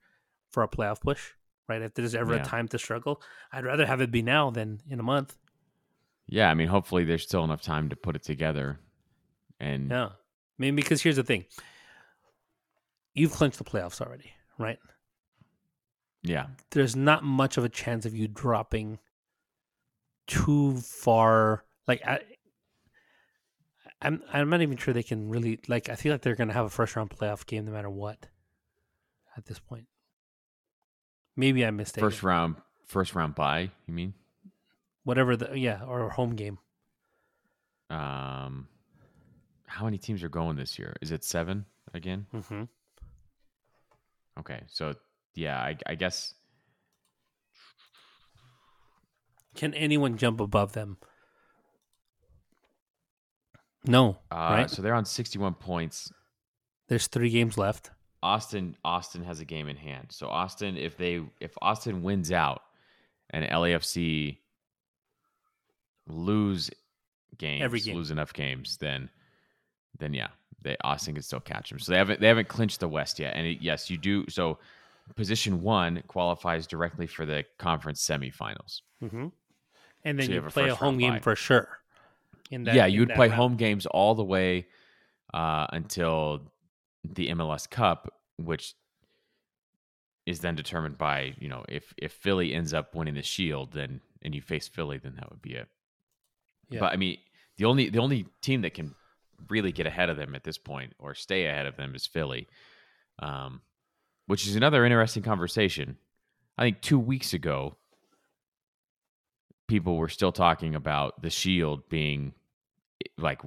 [0.52, 1.32] for a playoff push,
[1.68, 1.82] right?
[1.82, 2.42] If there's ever yeah.
[2.42, 5.36] a time to struggle, I'd rather have it be now than in a month.
[6.28, 8.80] Yeah, I mean, hopefully there's still enough time to put it together,
[9.60, 10.12] and yeah, I
[10.58, 11.46] mean, because here's the thing:
[13.13, 14.80] you've clinched the playoffs already, right?
[16.22, 19.00] Yeah, there's not much of a chance of you dropping
[20.28, 21.66] too far.
[21.88, 22.22] Like I,
[24.04, 25.89] I'm I'm not even sure they can really like.
[25.89, 28.28] I feel like they're going to have a first round playoff game no matter what.
[29.36, 29.88] At this point,
[31.36, 33.72] maybe I missed First round, first round bye.
[33.88, 34.13] You mean?
[35.04, 36.60] Whatever the yeah, or home game.
[37.89, 38.68] Um,
[39.66, 40.96] how many teams are going this year?
[41.02, 42.28] Is it seven again?
[42.34, 42.63] Mm-hmm.
[44.39, 44.94] Okay, so
[45.34, 46.34] yeah, I, I guess
[49.56, 50.98] Can anyone jump above them?
[53.86, 54.17] No.
[54.32, 54.69] Uh, right?
[54.69, 56.12] So they're on 61 points.
[56.88, 57.91] There's three games left.
[58.22, 60.08] Austin Austin has a game in hand.
[60.10, 62.62] So Austin, if they if Austin wins out
[63.32, 64.38] and LAFC
[66.08, 66.69] lose
[67.38, 67.96] games, Every game.
[67.96, 69.10] lose enough games, then
[70.00, 70.30] then yeah,
[70.62, 71.80] they Austin can still catch them.
[71.80, 73.36] So they haven't they haven't clinched the West yet.
[73.36, 74.26] And it, yes, you do.
[74.30, 74.58] So
[75.15, 78.82] position one qualifies directly for the conference semifinals.
[79.04, 79.28] Mm-hmm
[80.06, 81.19] and then so you, you play a home game bye.
[81.19, 81.80] for sure.
[82.63, 83.38] That, yeah, you would play round.
[83.38, 84.68] home games all the way
[85.34, 86.42] uh, until
[87.04, 88.76] the MLS Cup, which
[90.26, 94.02] is then determined by you know if if Philly ends up winning the Shield, then
[94.22, 95.68] and you face Philly, then that would be it.
[96.70, 96.80] Yeah.
[96.80, 97.18] But I mean,
[97.58, 98.96] the only the only team that can
[99.50, 102.48] really get ahead of them at this point or stay ahead of them is Philly,
[103.20, 103.62] um,
[104.28, 105.98] which is another interesting conversation.
[106.58, 107.76] I think two weeks ago,
[109.68, 112.34] people were still talking about the shield being
[113.18, 113.42] like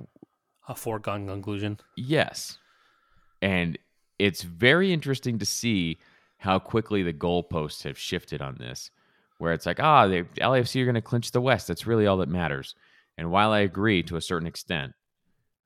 [0.68, 1.78] a foregone conclusion.
[1.96, 2.58] Yes.
[3.42, 3.78] and
[4.18, 5.98] it's very interesting to see
[6.38, 8.90] how quickly the goalposts have shifted on this,
[9.38, 11.68] where it's like, ah, the LAFC are going to clinch the West.
[11.68, 12.74] That's really all that matters.
[13.18, 14.92] And while I agree to a certain extent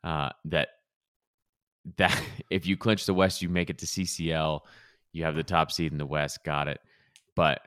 [0.05, 0.68] uh, that
[1.96, 4.61] that if you clinch the West, you make it to CCL,
[5.12, 6.81] you have the top seed in the West, got it.
[7.37, 7.61] But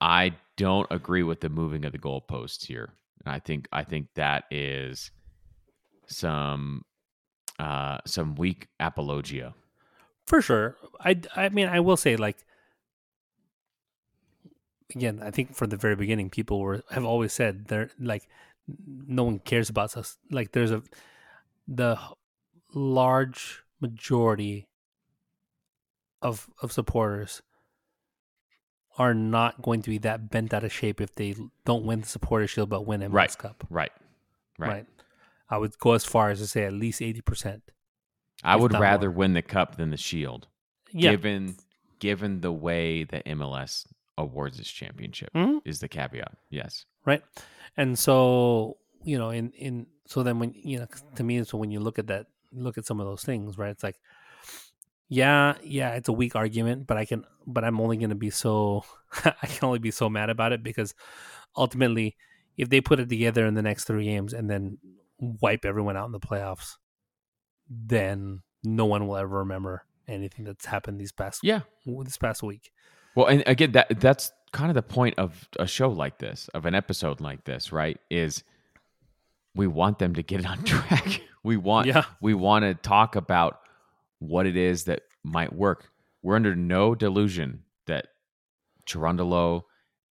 [0.00, 2.92] I don't agree with the moving of the goalposts here.
[3.24, 5.10] And I think I think that is
[6.06, 6.82] some
[7.58, 9.54] uh some weak apologia.
[10.26, 10.76] For sure.
[11.00, 12.44] I I mean I will say like
[14.94, 18.28] again, I think from the very beginning people were have always said they're like
[18.86, 20.18] no one cares about us.
[20.30, 20.82] Like there's a
[21.66, 21.98] the
[22.74, 24.68] large majority
[26.22, 27.42] of of supporters
[28.98, 31.34] are not going to be that bent out of shape if they
[31.64, 33.38] don't win the supporter shield but win MLS right.
[33.38, 33.64] Cup.
[33.70, 33.92] Right.
[34.58, 34.68] right.
[34.68, 34.86] Right.
[35.48, 37.62] I would go as far as to say at least eighty percent.
[38.44, 39.18] I would rather more.
[39.18, 40.46] win the cup than the shield.
[40.92, 41.12] Yeah.
[41.12, 41.56] Given
[42.00, 45.60] given the way that MLS awards its championship Mhm.
[45.64, 46.36] is the caveat.
[46.50, 46.84] Yes.
[47.04, 47.22] right
[47.76, 51.70] and so you know in in so then when you know to me so when
[51.70, 53.98] you look at that look at some of those things right it's like
[55.08, 58.30] yeah yeah it's a weak argument but i can but i'm only going to be
[58.30, 58.84] so
[59.24, 60.94] i can only be so mad about it because
[61.56, 62.16] ultimately
[62.56, 64.76] if they put it together in the next three games and then
[65.18, 66.76] wipe everyone out in the playoffs
[67.70, 71.60] then no one will ever remember anything that's happened these past Yeah.
[71.86, 72.70] this past week
[73.14, 76.64] Well, and again, that that's kind of the point of a show like this, of
[76.66, 77.98] an episode like this, right?
[78.10, 78.42] Is
[79.54, 81.22] we want them to get it on track.
[81.42, 82.04] We want Yeah.
[82.20, 83.60] we want to talk about
[84.18, 85.90] what it is that might work.
[86.22, 88.08] We're under no delusion that
[88.86, 89.62] Cherundolo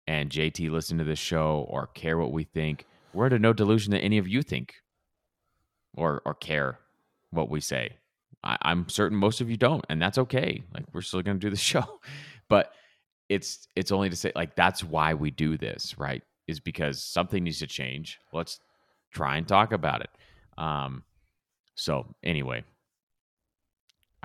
[0.07, 2.87] and JT listen to this show or care what we think.
[3.13, 4.75] We're under no delusion that any of you think
[5.97, 6.79] or or care
[7.31, 7.97] what we say.
[8.45, 10.63] I, I'm certain most of you don't, and that's okay.
[10.73, 12.01] Like we're still gonna do the show.
[12.49, 12.73] But
[13.29, 16.23] it's it's only to say like that's why we do this, right?
[16.47, 18.19] Is because something needs to change.
[18.33, 18.61] Let's
[19.13, 20.11] try and talk about it.
[20.63, 21.03] Um
[21.75, 22.65] so anyway,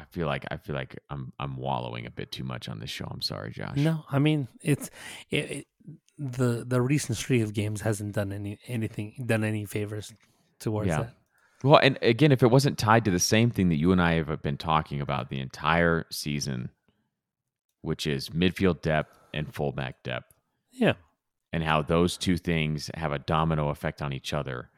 [0.02, 2.90] I feel like I feel like I'm I'm wallowing a bit too much on this
[2.90, 3.06] show.
[3.10, 3.78] I'm sorry, Josh.
[3.78, 4.90] No, I mean it's
[5.30, 5.68] it, it,
[6.18, 10.14] the the recent streak of games hasn't done any anything done any favors
[10.60, 11.02] towards Yeah.
[11.04, 11.14] that.
[11.64, 14.14] Well, and again, if it wasn't tied to the same thing that you and I
[14.16, 16.70] have been talking about the entire season,
[17.82, 20.34] which is midfield depth and fullback depth,
[20.72, 20.94] Yeah,
[21.54, 24.70] and how those two things have a domino effect on each other,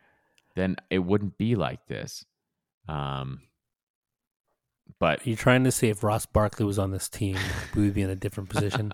[0.56, 2.26] then it wouldn't be like this.
[2.90, 3.40] Um,
[5.00, 7.38] but you're trying to say if Ross Barkley was on this team,
[7.76, 8.92] we would be in a different position?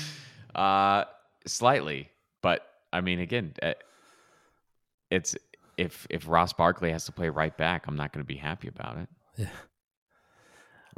[0.54, 1.04] uh,
[1.46, 2.10] slightly,
[2.42, 3.74] but I mean, again, eh,
[5.10, 5.36] it's
[5.76, 8.68] if if Ross Barkley has to play right back, I'm not going to be happy
[8.68, 9.08] about it.
[9.36, 9.48] Yeah.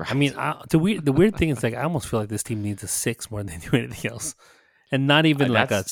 [0.00, 0.12] Right.
[0.12, 2.44] I mean, I, the weird the weird thing is like I almost feel like this
[2.44, 4.36] team needs a six more than they do anything else,
[4.92, 5.84] and not even Uh, like a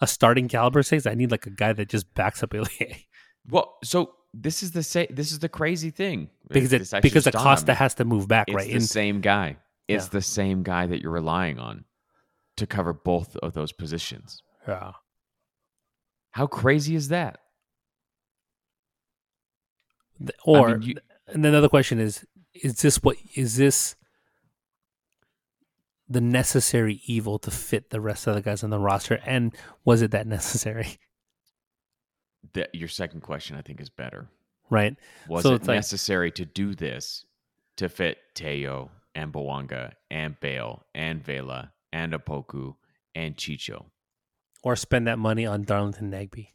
[0.00, 1.04] a starting caliber six.
[1.04, 3.08] I need like a guy that just backs up Ilie
[3.48, 7.32] well, so this is the sa- this is the crazy thing because it because just
[7.32, 8.64] dawned on Acosta has to move back It's right.
[8.66, 9.56] It's the And same guy.
[9.88, 10.10] It's Yeah.
[10.10, 11.84] the same guy that you're relying on
[12.56, 14.42] to cover both of those positions.
[14.68, 14.92] yeah.
[16.32, 17.40] How crazy is that?
[20.18, 23.56] Th- Or I mean, you- and then the other question is: Is this what is
[23.56, 23.96] this
[26.08, 29.20] the necessary evil to fit the rest of the guys on the roster?
[29.24, 30.98] And was it that necessary?
[32.54, 34.28] that your second question I think is better.
[34.70, 34.96] Right?
[35.28, 37.24] Was So it it's like- necessary to do this
[37.76, 42.76] to fit Tello and Bouanga and Bale and Vela and Opoku
[43.14, 43.86] and Chicho?
[44.62, 46.48] Or spend that money on Darlington Nagbe?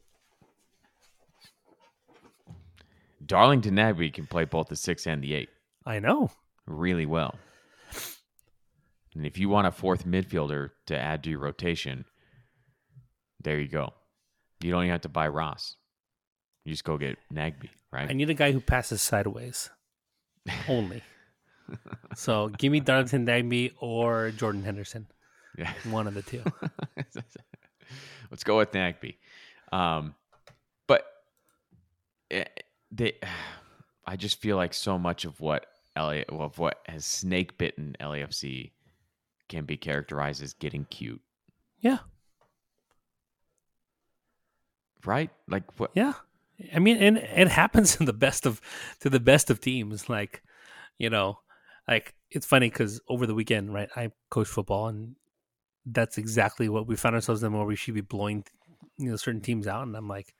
[3.25, 5.49] Darlington Nagbe can play both the six and the eight
[5.85, 6.31] I know.
[6.65, 7.35] really well.
[9.15, 12.05] And if you want a fourth midfielder to add to your rotation,
[13.41, 13.93] there you go.
[14.61, 15.75] You don't even have to buy Ross.
[16.63, 18.09] You just go get Nagbe, right?
[18.09, 19.69] I need a guy who passes sideways
[20.67, 21.03] only.
[22.15, 25.07] so give me Darlington Nagbe or Jordan Henderson.
[25.57, 25.71] yeah.
[25.89, 26.43] One of the two.
[28.31, 29.15] Let's go with Nagbe.
[29.71, 30.15] Um,
[30.87, 31.05] but
[32.31, 32.45] eh,
[32.91, 33.13] they,
[34.05, 35.65] I just feel like so much of what
[35.97, 38.71] LA, of what has snake bitten LAFC
[39.49, 41.21] can be characterized as getting cute,
[41.79, 41.97] Yeah.
[45.05, 45.29] right?
[45.47, 45.91] Like what?
[45.93, 46.13] Yeah.
[46.73, 48.61] I mean, and it happens to the best of
[49.01, 50.09] to the best of teams.
[50.09, 50.43] Like,
[50.97, 51.39] you know,
[51.87, 53.89] like it's funny because over the weekend, right?
[53.95, 55.15] I coach football, and
[55.85, 58.43] that's exactly what we found ourselves in, where we should be blowing,
[58.97, 60.33] you know, certain teams out, and I'm like,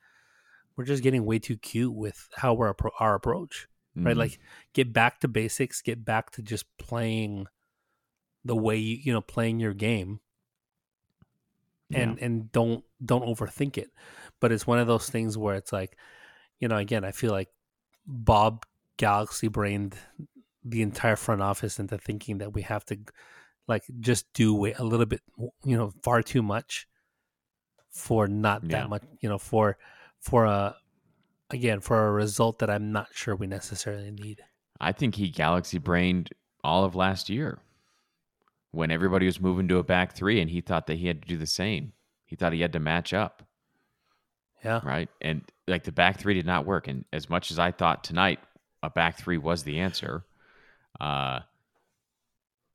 [0.76, 3.68] we're just getting way too cute with how we're appro- our approach.
[3.96, 4.16] right?
[4.16, 4.20] Mhm.
[4.20, 4.40] Like
[4.74, 7.48] get back to basics, get back to just playing
[8.46, 10.20] the way you, you know, playing your game
[11.92, 13.92] and and don't don't overthink it.
[14.40, 15.98] But it's one of those things where it's like,
[16.60, 17.50] you know, again, I feel like
[18.06, 18.66] Bob
[18.98, 19.96] galaxy brained
[20.64, 22.98] the entire front office into thinking that we have to
[23.68, 25.22] like just do a little bit,
[25.64, 26.88] you know, far too much
[27.90, 29.78] for not that much, you know, for
[30.20, 30.76] for a
[31.50, 34.42] again for a result that I'm not sure we necessarily need.
[34.80, 36.30] I think he galaxy brained
[36.64, 37.60] all of last year
[38.72, 41.28] when everybody was moving to a back three and he thought that he had to
[41.28, 41.94] do the same.
[42.26, 43.47] He thought he had to match up,
[44.64, 44.82] Yeah.
[44.84, 45.10] right?
[45.22, 46.88] And like the back three did not work.
[46.88, 48.40] And as much as I thought tonight
[48.84, 50.24] a back three was the answer,
[51.00, 51.40] uh,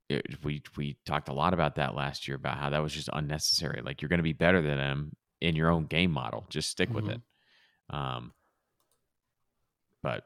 [0.08, 3.08] it, we we talked a lot about that last year about how that was just
[3.12, 3.80] unnecessary.
[3.82, 6.46] Like you're going to be better than them in your own game model.
[6.50, 7.14] Just stick with Mhm.
[7.14, 7.20] it.
[7.90, 8.32] Um,
[10.02, 10.24] but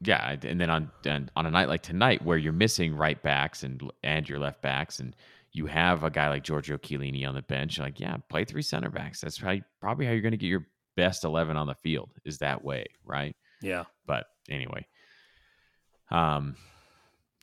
[0.00, 3.62] yeah, and then on and on a night like tonight where you're missing right backs
[3.62, 5.14] and and your left backs, and
[5.58, 8.90] you have a guy like Giorgio Chiellini on the bench, like yeah, play three center
[8.90, 9.20] backs.
[9.20, 12.38] That's you, probably how you're going to get your best eleven on the field is
[12.38, 13.34] that way, right?
[13.60, 13.84] Yeah.
[14.06, 14.86] But anyway,
[16.12, 16.54] um,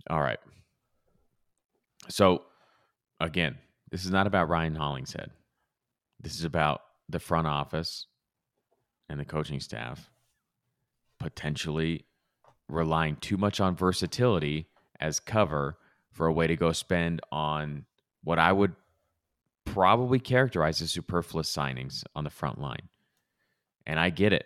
[0.09, 0.39] all right.
[2.07, 2.43] So
[3.19, 3.57] again,
[3.91, 5.31] this is not about Ryan Hollingshead.
[6.21, 8.07] This is about the front office
[9.09, 10.09] and the coaching staff
[11.19, 12.05] potentially
[12.69, 14.69] relying too much on versatility
[15.01, 15.77] as cover
[16.11, 17.85] for a way to go spend on
[18.25, 18.73] what I would
[19.63, 22.89] probably characterize as superfluous signings on the front line.
[23.87, 24.45] And I get it.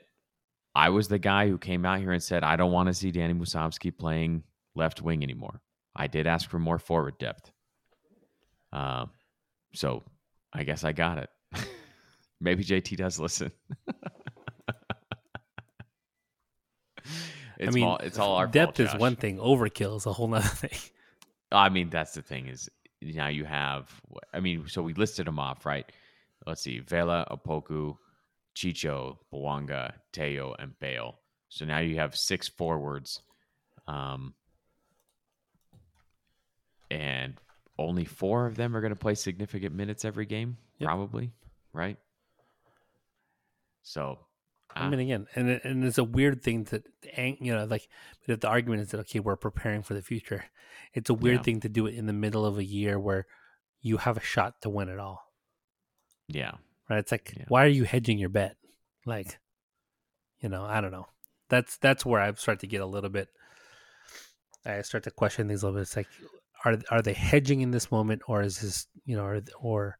[0.75, 3.11] I was the guy who came out here and said, I don't want to see
[3.11, 4.43] Danny Musovski playing
[4.75, 5.61] left wing anymore.
[5.95, 7.51] I did ask for more forward depth.
[8.71, 9.07] Uh,
[9.73, 10.03] so
[10.53, 11.29] I guess I got it.
[12.41, 13.51] Maybe JT does listen.
[17.57, 19.37] it's I mean, all, it's all our depth fault, is one thing.
[19.37, 20.77] Overkill is a whole nother thing.
[21.51, 22.69] I mean, that's the thing is
[23.01, 23.89] now you have.
[24.33, 25.89] I mean, so we listed them off, right?
[26.45, 27.97] Let's see: Vela, Opoku,
[28.55, 31.19] Chicho, Bouanga, Tello, and Bale.
[31.49, 33.21] So now you have six forwards,
[33.87, 34.33] um,
[36.91, 37.35] and
[37.77, 40.87] only four of them are going to play significant minutes every game, Yep.
[40.87, 41.31] probably,
[41.73, 41.97] right?
[43.81, 44.19] So,
[44.75, 46.83] I ah, mean, again, and and it's a weird thing to,
[47.15, 47.87] ang- you know, like
[48.25, 50.45] but if the argument is that okay, we're preparing for the future.
[50.93, 51.43] It's a weird Yeah.
[51.43, 53.25] thing to do it in the middle of a year where
[53.81, 55.23] you have a shot to win it all,
[56.27, 56.53] yeah,
[56.89, 56.99] right?
[56.99, 57.45] It's like, Yeah.
[57.47, 58.57] why are you hedging your bet?
[59.05, 59.39] Like,
[60.39, 61.07] you know, I don't know.
[61.49, 63.29] That's that's where I start to get a little bit.
[64.65, 65.83] I start to question these a little bit.
[65.83, 66.07] It's like,
[66.65, 69.97] are are they hedging in this moment, or is this, you know, or or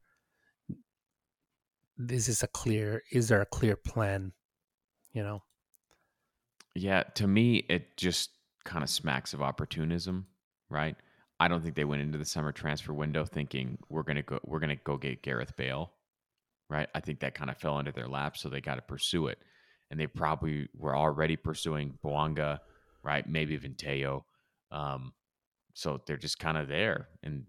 [2.07, 3.03] is this a clear?
[3.11, 4.33] Is there a clear plan?
[5.19, 5.43] You know.
[6.75, 8.31] Yeah, to me, it just
[8.63, 10.27] kind of smacks of opportunism,
[10.69, 10.95] right?
[11.39, 14.59] I don't think they went into the summer transfer window thinking we're gonna go we're
[14.59, 15.91] gonna go get Gareth Bale,
[16.69, 16.89] right?
[16.95, 19.39] I think that kind of fell into their lap, so they got to pursue it,
[19.91, 22.59] and they probably were already pursuing Bouanga,
[23.03, 23.27] right?
[23.27, 24.25] Maybe even Tello,
[24.71, 25.13] um,
[25.73, 27.09] so they're just kind of there.
[27.23, 27.45] And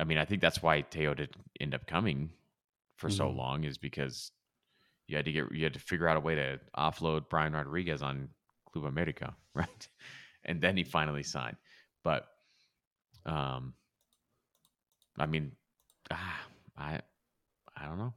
[0.00, 2.30] I mean, I think that's why Tello didn't end up coming
[2.96, 3.36] for so Mhm.
[3.36, 4.32] long is because
[5.08, 8.02] you had to get you had to figure out a way to offload Brian Rodriguez
[8.02, 8.28] on
[8.72, 9.88] Club America, right?
[10.44, 11.56] And then he finally signed.
[12.02, 12.26] But
[13.24, 13.74] um
[15.18, 15.52] I mean
[16.10, 16.40] ah,
[16.76, 17.00] I
[17.76, 18.14] I don't know.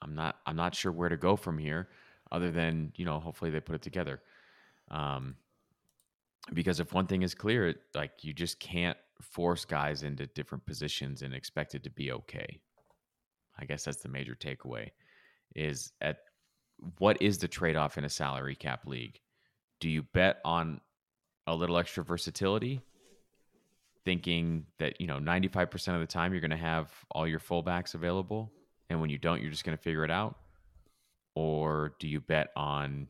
[0.00, 1.88] I'm not I'm not sure where to go from here
[2.30, 4.20] other than, you know, hopefully they put it together.
[4.90, 5.36] Um
[6.52, 11.22] because if one thing is clear, like you just can't force guys into different positions
[11.22, 12.60] and expect it to be okay.
[13.56, 14.90] I guess that's the major takeaway
[15.54, 16.18] is at
[16.98, 19.20] what is the trade-off in a salary cap league?
[19.80, 20.80] Do you bet on
[21.46, 22.80] a little extra versatility
[24.04, 27.94] thinking that, you know, 95% of the time you're going to have all your fullbacks
[27.94, 28.50] available
[28.90, 30.38] and when you don't you're just going to figure it out?
[31.34, 33.08] Or do you bet on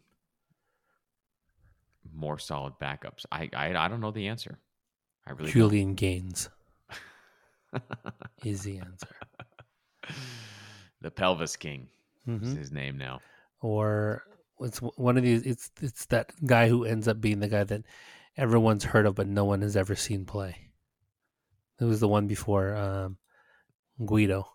[2.14, 3.26] more solid backups?
[3.32, 4.58] I I, I don't know the answer.
[5.26, 5.52] I really don't.
[5.52, 6.48] Julian Gaines
[8.44, 9.08] is the answer.
[11.00, 11.88] the pelvis king
[12.40, 13.20] is hmm his name now.
[13.60, 14.24] Or
[14.60, 15.42] it's one of these.
[15.42, 17.82] It's it's that guy who ends up being the guy that
[18.36, 20.56] everyone's heard of, but no one has ever seen play.
[21.80, 23.18] It was the one before um,
[24.04, 24.46] Guido.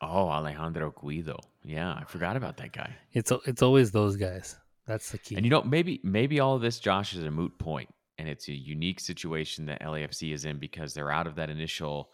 [0.00, 1.38] Oh, Alejandro Guido.
[1.64, 2.96] Yeah, I forgot about that guy.
[3.12, 4.56] It's it's always those guys.
[4.86, 5.36] That's the key.
[5.36, 7.88] And you know, maybe maybe all of this, Josh, is a moot point,
[8.18, 12.10] and it's a unique situation that LAFC is in because they're out of that initial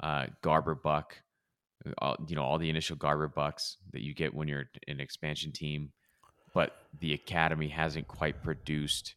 [0.00, 1.16] uh, Garber buck.
[1.98, 5.52] All, you know, all the initial Garber bucks that you get when you're an expansion
[5.52, 5.92] team.
[6.54, 9.14] but the academy hasn't quite produced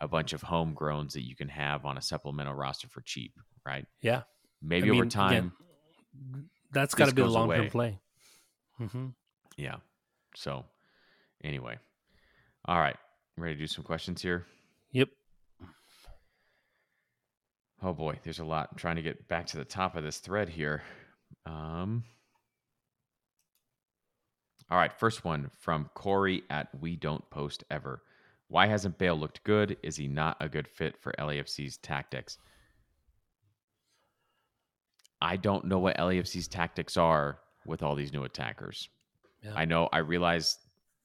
[0.00, 3.32] a bunch of homegrowns that you can have on a supplemental roster for cheap,
[3.66, 3.86] right?
[4.00, 4.22] Yeah.
[4.62, 5.52] Maybe I over time.
[6.22, 7.98] again, that's got to be a long term play.
[8.76, 9.06] hmm
[9.56, 9.76] Yeah.
[10.36, 10.64] So,
[11.42, 11.78] anyway.
[12.66, 12.96] All right.
[13.36, 14.46] Ready to do some questions here?
[14.92, 15.08] Yep.
[17.82, 18.68] Oh boy, there's a lot.
[18.72, 20.82] I'm trying to get back to the top of this thread here.
[21.46, 22.04] Um,
[24.70, 28.02] all right, first one from Corey at We Don't Post Ever.
[28.48, 29.76] Why hasn't Bale looked good?
[29.82, 32.38] Is he not a good fit for LAFC's tactics?
[35.20, 38.88] I don't know what LAFC's tactics are with all these new attackers.
[39.42, 39.52] Yeah.
[39.54, 40.58] I know, I realize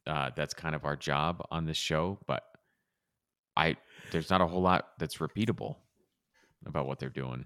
[0.08, 2.44] uh, that's kind of our job on this show, but
[3.56, 3.78] I
[4.12, 5.78] there's not a whole lot that's repeatable
[6.66, 7.46] about what they're doing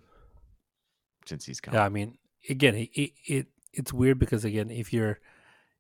[1.26, 1.74] since he's come.
[1.74, 2.18] Yeah, I mean,
[2.50, 5.20] again, it, it, it it's weird because again, if you're,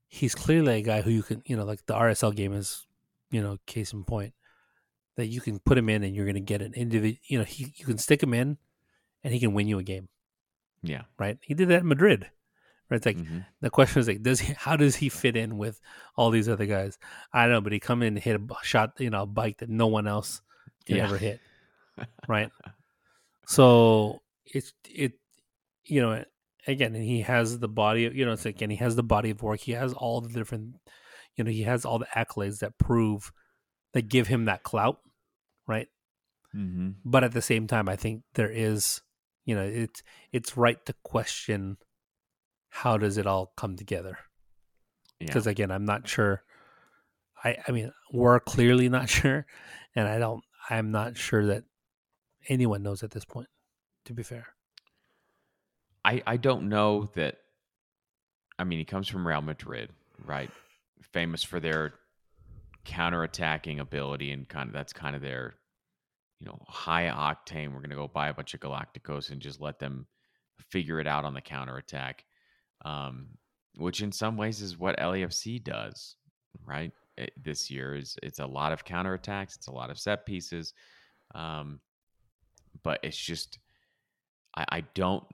[0.07, 2.86] he's clearly a guy who you can, you know, like the RSL game is,
[3.32, 4.34] you know, case in point,
[5.15, 7.20] that you can put him in and you're going to get an individual.
[7.28, 8.57] You know, he you can stick him in,
[9.24, 10.09] and he can win you a game,
[10.84, 11.03] Yeah.
[11.18, 11.38] right?
[11.41, 12.30] He did that in Madrid.
[12.89, 12.97] Right?
[12.97, 13.45] It's like Mhm.
[13.59, 14.53] the question is like, does he?
[14.53, 15.82] How does he fit in with
[16.15, 16.97] all these other guys?
[17.34, 19.57] I don't know, but he come in and hit a shot, you know, a bike
[19.57, 20.41] that no one else
[20.86, 21.03] can Yeah.
[21.03, 21.41] ever hit,
[22.30, 22.49] right?
[23.45, 25.13] So it's it,
[25.86, 26.24] you know,
[26.68, 28.05] again, and he has the body.
[28.05, 29.59] of You know, it's like, again, he has the body of work.
[29.61, 30.76] He has all the different,
[31.36, 33.32] you know, he has all the accolades that prove
[33.93, 34.99] that give him that clout,
[35.68, 35.88] right?
[36.55, 36.89] Mm-hmm.
[37.05, 39.01] But at the same time, I think there is,
[39.45, 41.78] you know, it's it's right to question
[42.70, 44.18] how does it all come together
[45.20, 45.28] Yeah.
[45.28, 46.43] because again i'm not sure
[47.43, 49.45] i i mean we're clearly not sure
[49.95, 51.63] and i don't i'm not sure that
[52.49, 53.47] anyone knows at this point
[54.05, 54.47] to be fair
[56.08, 57.36] I, I don't know that.
[58.58, 59.89] I mean, he comes from Real Madrid,
[60.26, 60.49] right?
[61.01, 61.95] Famous for their
[62.86, 65.55] counterattacking ability, and kind of that's kind of their,
[66.39, 67.74] you know, high octane.
[67.74, 70.08] We're going to go buy a bunch of Galacticos and just let them
[70.70, 72.24] figure it out on the counterattack,
[72.86, 73.28] um,
[73.76, 76.16] which in some ways is what LAFC does,
[76.66, 76.93] right?
[77.18, 80.74] It, this year is it's a lot of counterattacks, it's a lot of set pieces,
[81.36, 81.82] um,
[82.82, 83.60] but it's just
[84.55, 85.26] I, I don't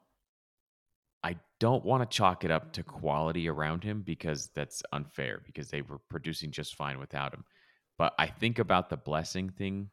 [1.24, 5.69] I don't want to chalk it up to quality around him because that's unfair because
[5.69, 7.45] they were producing just fine without him.
[7.97, 9.89] But I think about the blessing thing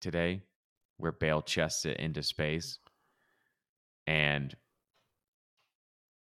[0.00, 0.42] today
[0.98, 2.78] where Bale chests it into space
[4.06, 4.54] and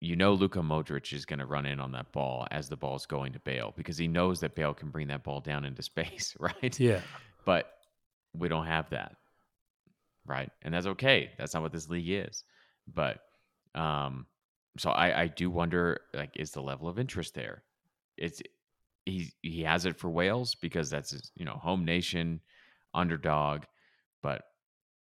[0.01, 3.07] you know Luka Modric is going to run in on that ball as the ball's
[3.07, 6.37] going to Bale because he knows that Bale can bring that ball down into space,
[6.41, 6.79] right?
[6.81, 7.01] yeah
[7.45, 7.71] But
[8.35, 9.17] we don't have that.
[10.27, 10.51] Right.
[10.63, 11.33] And that's okay.
[11.37, 12.45] That's not what this league is.
[12.93, 13.21] But
[13.75, 14.27] um
[14.79, 17.63] so I, I do wonder like is the level of interest there?
[18.17, 18.43] It's
[19.05, 22.41] he he has it for Wales because that's his, you know, home nation,
[22.93, 23.63] underdog,
[24.23, 24.43] but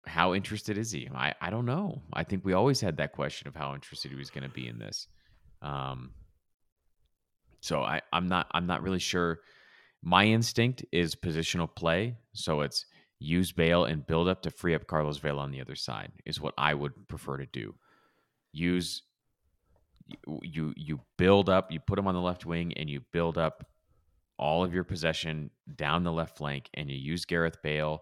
[0.05, 1.09] how interested is he?
[1.13, 2.01] I, I don't know.
[2.13, 4.67] I think we always had that question of how interested he was going to be
[4.67, 5.07] in this.
[5.61, 6.11] Um
[7.61, 9.39] so I, I'm not I'm not really sure.
[10.01, 12.15] My instinct is positional play.
[12.33, 12.85] So it's
[13.19, 16.39] use Bale and build up to free up Carlos Vela on the other side is
[16.39, 17.75] what I would prefer to do.
[18.51, 19.03] Use
[20.41, 23.65] you you, build up, you put him on the left wing and you build up
[24.37, 27.99] all of your possession down the left flank and you use Gareth Bale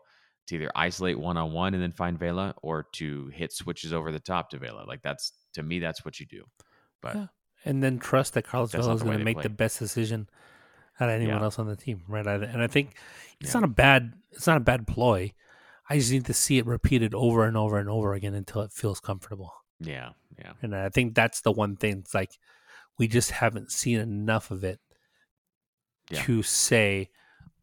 [0.47, 4.11] to either isolate one on one and then find Vela or to hit switches over
[4.11, 4.85] the top to Vela.
[4.87, 6.45] Like that's to me that's what you do.
[7.01, 7.27] But Yeah.
[7.65, 10.29] and then trust that carlos Vela is going to make the best decision
[10.99, 11.43] out of anyone Yeah.
[11.43, 12.95] else on the team right and i think
[13.41, 13.59] it's Yeah.
[13.61, 15.33] not a bad it's not a bad ploy
[15.89, 18.71] i just need to see it repeated over and over and over again until it
[18.71, 20.09] feels comfortable yeah,
[20.39, 20.53] yeah.
[20.61, 21.99] And I think that's the one thing.
[21.99, 22.31] It's like
[22.97, 24.79] we just haven't seen enough of it
[26.09, 26.21] Yeah.
[26.23, 27.09] to say,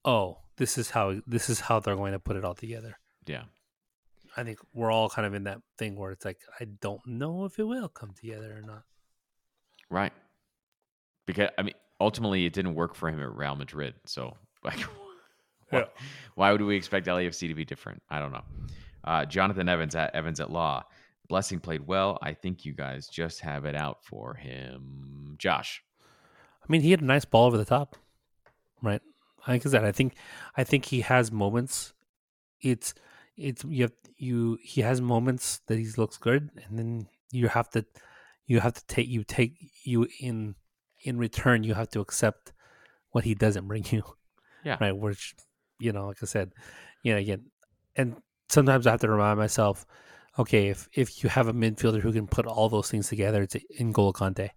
[0.05, 3.45] "Oh, this is how this is how they're going to put it all together." Yeah.
[4.37, 7.45] I think we're all kind of in that thing where it's like, I don't know
[7.45, 8.83] if it will come together or not.
[9.91, 10.13] Right.
[11.27, 13.95] Because I mean, ultimately, it didn't work for him at Real Madrid.
[14.07, 14.81] So, like,
[15.71, 15.85] why, Yeah.
[16.35, 18.03] why would we expect LAFC to be different?
[18.11, 18.43] I don't know.
[19.05, 20.83] Uh, Jonathan Evans at Evans at Law.
[21.29, 22.19] Blessing played well.
[22.23, 25.37] I think you guys just have it out for him.
[25.39, 25.83] Josh.
[26.63, 27.97] I mean, he had a nice ball over the top,
[28.83, 29.03] right?
[29.47, 30.15] Like I said, I think,
[30.57, 31.93] I think he has moments.
[32.61, 32.95] It's,
[33.37, 34.59] it's you have you.
[34.63, 37.85] He has moments that he looks good, and then you have to,
[38.47, 40.55] you have to take you take you in,
[41.03, 42.53] in return you have to accept
[43.11, 44.03] what he doesn't bring you.
[44.65, 44.79] Yeah.
[44.81, 44.97] Right.
[44.97, 45.35] Which,
[45.79, 46.53] you know, like I said,
[47.03, 47.51] you know, again,
[47.97, 48.17] and
[48.49, 49.85] sometimes I have to remind myself,
[50.39, 53.57] okay, if if you have a midfielder who can put all those things together, it's
[53.81, 54.51] N'Golo Kante.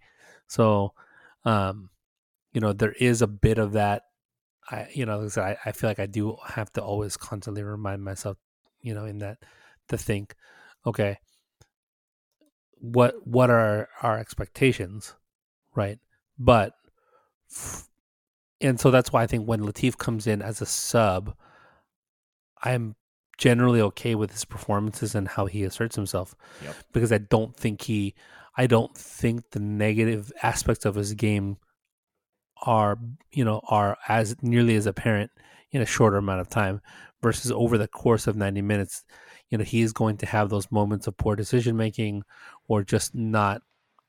[0.48, 0.94] So,
[1.46, 1.90] um,
[2.54, 4.04] you know, there is a bit of that
[4.70, 7.64] I you know, like I, I, I feel like I do have to always constantly
[7.64, 8.38] remind myself,
[8.82, 9.38] you know, in that
[9.90, 10.36] to think,
[10.86, 11.20] okay,
[12.72, 15.16] what what are our expectations,
[15.76, 16.00] right?
[16.38, 16.74] But
[18.62, 21.36] and so that's why I think when Latif comes in as a sub,
[22.64, 22.96] I'm
[23.38, 26.76] generally okay with his performances and how he asserts himself Yep.
[26.94, 28.16] because I don't think he
[28.56, 31.58] I don't think the negative aspects of his game
[32.64, 32.98] are
[33.32, 35.32] you know are as nearly as apparent
[35.72, 36.82] in a shorter amount of time
[37.22, 39.04] versus over the course of 90 minutes
[39.50, 42.24] you know he is going to have those moments of poor decision making
[42.68, 43.62] or just not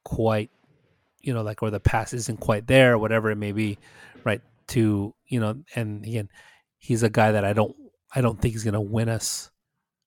[0.05, 0.51] quite
[1.21, 3.77] you know like or the pass isn't quite there whatever it may be
[4.25, 6.29] right to you know and again
[6.79, 7.77] he's a guy that I don't
[8.15, 9.51] I don't think he's going to win us.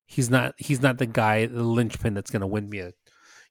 [0.05, 2.91] He's not he's not the guy the linchpin that's going to win me a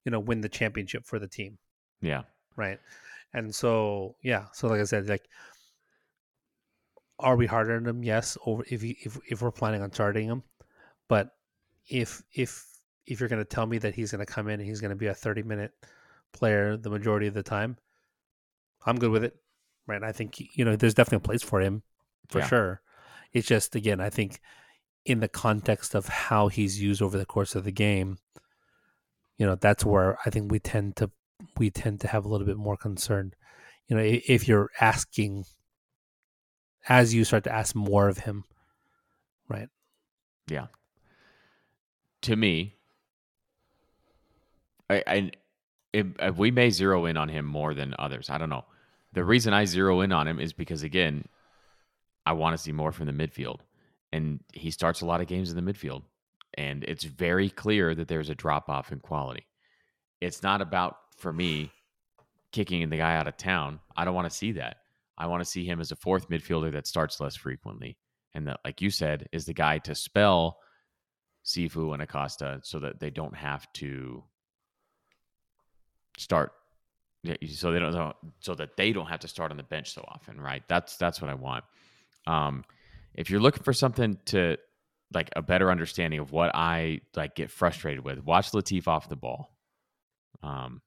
[0.04, 1.58] you know win the championship for the team.
[2.00, 2.22] Yeah.
[2.56, 2.78] right?
[3.32, 5.26] And so yeah so like i said like
[7.18, 8.02] are we harder on him?
[8.02, 10.42] Yes over if you if, if we're planning on starting him.
[11.08, 11.30] But
[11.88, 12.64] if if
[13.06, 14.90] if you're going to tell me that he's going to come in and he's going
[14.90, 15.72] to be a 30 minute
[16.32, 17.76] player the majority of the time
[18.86, 19.36] i'm good with it.
[19.86, 20.02] Right?
[20.02, 21.82] I think you know there's definitely a place for him
[22.28, 22.46] for Yeah.
[22.46, 22.80] sure
[23.32, 24.40] it's just again i think
[25.04, 28.18] in the context of how he's used over the course of the game
[29.38, 31.10] you know that's where i think we tend to
[31.58, 33.32] we tend to have a little bit more concern
[33.88, 35.44] you know if you're asking
[36.88, 38.44] as you start to ask more of him
[39.48, 39.68] right
[40.50, 40.66] Yeah.
[42.22, 42.76] To me,
[44.90, 45.30] I, I
[45.92, 48.28] it, we may zero in on him more than others.
[48.28, 48.64] I don't know.
[49.12, 51.24] The reason I zero in on him is because again,
[52.30, 53.58] I want to see more from the midfield,
[54.12, 56.04] and he starts a lot of games in the midfield,
[56.54, 59.48] and it's very clear that there's a drop off in quality.
[60.20, 61.72] It's not about for me
[62.52, 63.80] kicking the guy out of town.
[63.96, 64.76] I don't want to see that.
[65.18, 67.98] I want to see him as a fourth midfielder that starts less frequently,
[68.32, 70.60] and that, like you said, is the guy to spell
[71.44, 74.22] Cifu and Acosta so that they don't have to
[76.16, 76.52] start
[77.48, 80.40] so they don't so that they don't have to start on the bench so often,
[80.40, 80.62] right?
[80.68, 81.64] That's that's what I want.
[82.26, 82.64] Um
[83.14, 84.56] if you're looking for something to
[85.12, 89.16] like a better understanding of what I like get frustrated with, watch Latif off the
[89.16, 89.56] ball.
[90.42, 90.82] Um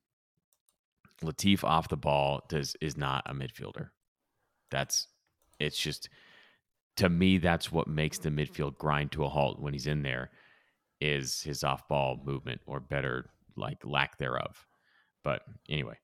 [1.21, 3.89] Latif off the ball does is not a midfielder.
[4.71, 5.07] That's
[5.59, 6.09] it's just
[6.97, 10.31] to me that's what makes the midfield grind to a halt when he's in there
[11.01, 14.65] is his off ball movement or better like lack thereof.
[15.23, 15.97] But anyway,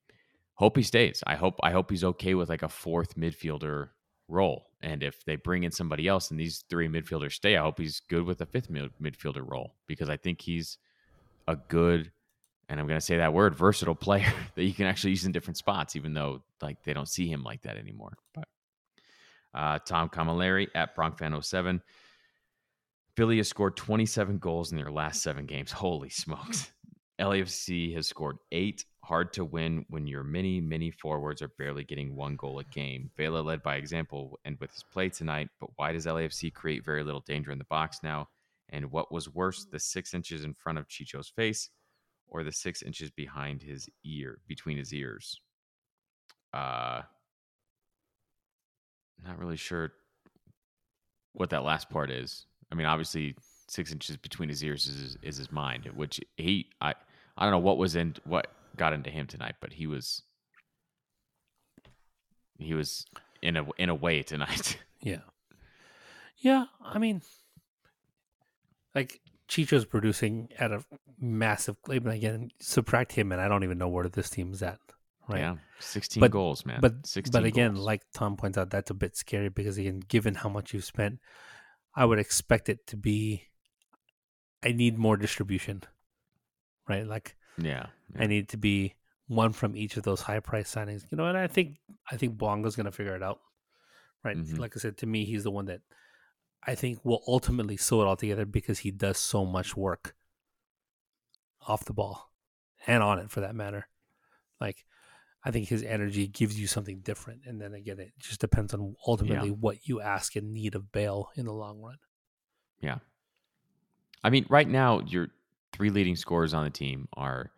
[0.55, 1.23] hope he stays.
[1.25, 3.89] I hope I hope he's okay with like a fourth midfielder
[4.27, 4.68] role.
[4.81, 7.99] And if they bring in somebody else and these three midfielders stay, I hope he's
[7.99, 10.77] good with a fifth mid- midfielder role because I think he's
[11.47, 12.11] a good
[12.69, 15.31] and I'm going to say that word versatile player that you can actually use in
[15.31, 18.13] different spots even though like they don't see him like that anymore.
[18.33, 18.47] But
[19.53, 21.81] uh, Tom Camilleri at BronkFan07.
[23.15, 25.71] Philly has scored 27 goals in their last seven games.
[25.71, 26.71] Holy smokes.
[27.19, 28.85] LAFC has scored eight.
[29.09, 33.09] Hard to win when your many, many forwards are barely getting one goal a game.
[33.17, 37.03] Vela led by example and with his play tonight, but why does LAFC create very
[37.03, 38.29] little danger in the box now?
[38.69, 41.71] And what was worse, the six inches in front of Chicho's face
[42.27, 45.41] or the six inches behind his ear, between his ears?
[46.53, 47.01] Uh,
[49.25, 49.91] not really sure
[51.33, 52.45] what that last part is.
[52.71, 53.35] I mean, obviously,
[53.67, 56.93] six inches between his ears is is his mind, which he I
[57.39, 60.23] I don't know what was in what got into him tonight, but he was
[62.57, 63.05] he was
[63.41, 64.77] in a in a way tonight.
[65.01, 65.21] yeah
[66.41, 67.21] yeah i mean
[68.95, 70.83] like chicho's producing at a
[71.19, 74.79] massive clip and again subtract him and i don't even know where this team's at
[75.29, 76.79] right Yeah, sixteen But- goals, man.
[76.81, 77.85] but 16 but again goals.
[77.85, 81.19] like tom points out that's a bit scary because again given how much you've spent
[81.95, 83.43] i would expect it to be
[84.63, 85.83] i need more distribution
[86.89, 87.87] right like yeah,
[88.17, 88.93] i need to be
[89.27, 91.77] one from each of those high price signings you know and i think
[92.11, 93.39] i think bongo's going to figure it out
[94.23, 94.57] right Mhm.
[94.57, 95.81] like i said to me he's the one that
[96.63, 100.15] i think will ultimately sew it all together because he does so much work
[101.67, 102.31] off the ball
[102.87, 103.87] and on it for that matter
[104.59, 104.85] like
[105.41, 108.97] I think his energy gives you something different, and then again, it just depends on
[109.07, 111.95] ultimately what you ask and need of Bale in the long run.
[112.81, 112.97] Yeah.
[114.21, 115.29] I mean, right now your
[115.73, 117.51] three leading scorers on the team are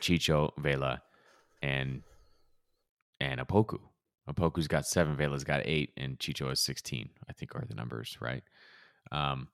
[0.00, 1.02] Chicho, Vela,
[1.62, 2.02] and
[3.20, 3.78] and Opoku.
[4.28, 7.10] Opoku's got seven, Vela's got eight, and Chicho has sixteen.
[7.28, 8.42] I think are the numbers, right?
[9.10, 9.48] Um,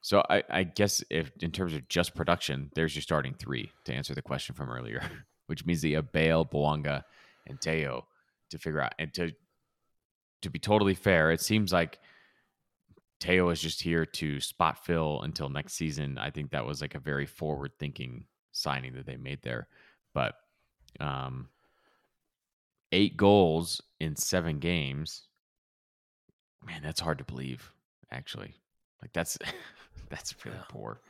[0.00, 3.92] so I, I guess if in terms of just production, there's your starting three to
[3.94, 5.02] answer the question from earlier,
[5.46, 7.02] which means that you have Bouanga,
[7.46, 8.06] and Tello
[8.50, 9.32] to figure out and to
[10.42, 11.98] to be totally fair, it seems like
[13.22, 16.18] Tello is just here to spot fill until next season.
[16.18, 19.68] I think that was like a very forward thinking signing that they made there.
[20.12, 20.34] But
[20.98, 21.48] um,
[22.90, 25.28] eight goals in seven games,
[26.66, 27.72] man, that's hard to believe.
[28.10, 28.56] Actually,
[29.00, 29.38] like that's
[30.08, 30.64] that's really yeah.
[30.68, 31.00] poor.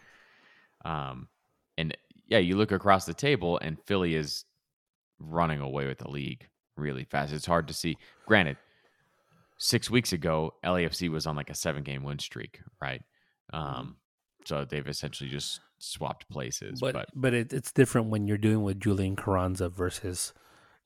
[0.85, 1.29] Um,
[1.79, 1.97] and
[2.27, 4.45] yeah, you look across the table, and Philly is
[5.19, 6.47] running away with the league
[6.77, 7.33] really fast.
[7.33, 7.97] It's hard to see.
[8.27, 8.59] Granted,
[9.63, 13.03] six weeks ago, LAFC was on like a seven game win streak, right?
[13.55, 13.79] Mm-hmm.
[13.79, 13.97] Um,
[14.45, 16.81] so they've essentially just swapped places.
[16.81, 20.33] But but, but it, it's different when you're doing with Julian Carranza versus,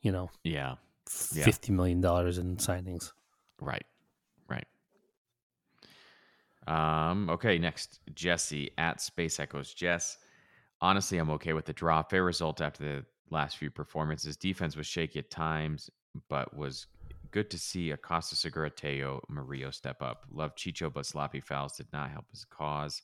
[0.02, 0.74] you know, yeah,
[1.08, 1.76] fifty yeah.
[1.76, 3.12] million dollars in signings.
[3.60, 3.86] Right,
[4.48, 4.66] right.
[6.68, 7.30] Um.
[7.30, 7.58] Okay.
[7.58, 9.72] Next, Jesse at Space Echoes.
[9.72, 10.18] Jess,
[10.82, 12.02] honestly, I'm okay with the draw.
[12.02, 14.36] Fair result after the last few performances.
[14.36, 15.88] Defense was shaky at times,
[16.28, 16.88] but was
[17.36, 20.24] good to see Acosta Segura Tello Murillo step up.
[20.32, 23.02] Love Chicho, but sloppy fouls did not help his cause.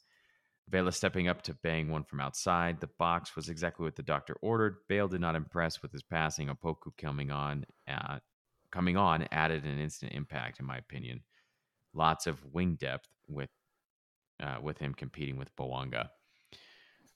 [0.70, 2.80] Vela stepping up to bang one from outside.
[2.80, 4.76] The box was exactly what the doctor ordered.
[4.88, 6.48] Bale did not impress with his passing.
[6.48, 8.20] Opoku coming on, uh,
[8.70, 11.20] coming on added an instant impact, in my opinion.
[11.92, 13.50] Lots of wing depth with
[14.42, 16.08] uh, with him competing with Bouanga.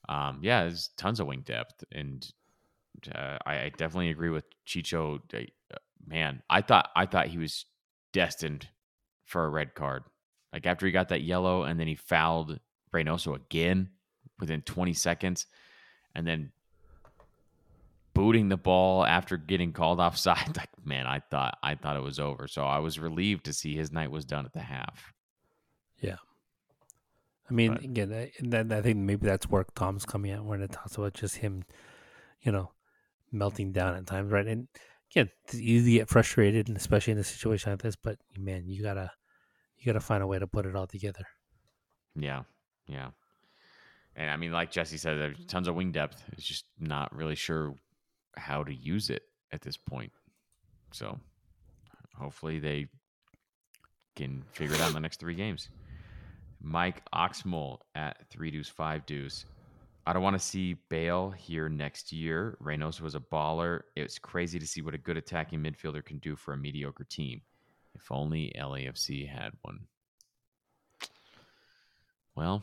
[0.06, 2.30] Um, yeah, there's tons of wing depth, and
[3.14, 5.18] uh, I, I, definitely agree with Chicho.
[6.04, 7.66] Man, I thought I thought he was
[8.12, 8.68] destined
[9.24, 10.04] for a red card.
[10.52, 12.58] Like after he got that yellow, and then he fouled
[12.94, 13.90] Reynoso again
[14.38, 15.46] within 20 seconds,
[16.14, 16.52] and then
[18.14, 20.56] booting the ball after getting called offside.
[20.56, 22.48] Like man, I thought I thought it was over.
[22.48, 25.12] So I was relieved to see his night was done at the half.
[26.00, 26.16] Yeah.
[27.48, 30.72] I mean, but, again, I, I think maybe that's where Tom's coming at when it
[30.72, 31.64] talks about just him,
[32.42, 32.72] you know,
[33.30, 34.46] melting down at times, right?
[34.46, 34.66] And
[35.52, 37.96] easy to get frustrated, and especially in a situation like this.
[37.96, 39.10] But man, you gotta
[39.78, 41.26] you gotta find a way to put it all together.
[42.14, 42.42] Yeah,
[42.86, 43.10] yeah.
[44.16, 46.22] And I mean, like Jesse said, there's tons of wing depth.
[46.32, 47.74] It's just not really sure
[48.36, 50.12] how to use it at this point.
[50.92, 51.18] So
[52.18, 52.88] hopefully they
[54.14, 55.68] can figure it out in the next three games.
[56.60, 59.44] Mike Oxmole at three deuce five deuce.
[60.06, 62.56] I don't want to see Bale here next year.
[62.62, 63.80] Reynoso was a baller.
[63.96, 67.40] It's crazy to see what a good attacking midfielder can do for a mediocre team.
[67.94, 69.80] If only LAFC had one.
[72.36, 72.62] Well,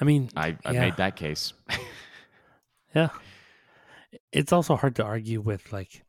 [0.00, 0.80] I mean, I, I yeah.
[0.80, 1.52] made that case.
[2.94, 3.10] yeah.
[4.32, 6.04] It's also hard to argue with, like,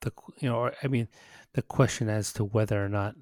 [0.00, 1.08] the, you know, I mean,
[1.54, 3.14] the question as to whether or not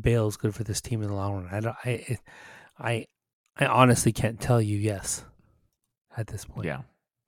[0.00, 1.48] Bale's good for this team in the long run.
[1.50, 2.18] I don't, I,
[2.78, 3.06] I,
[3.58, 5.24] I honestly can't tell you yes
[6.16, 6.66] at this point.
[6.66, 6.82] Yeah,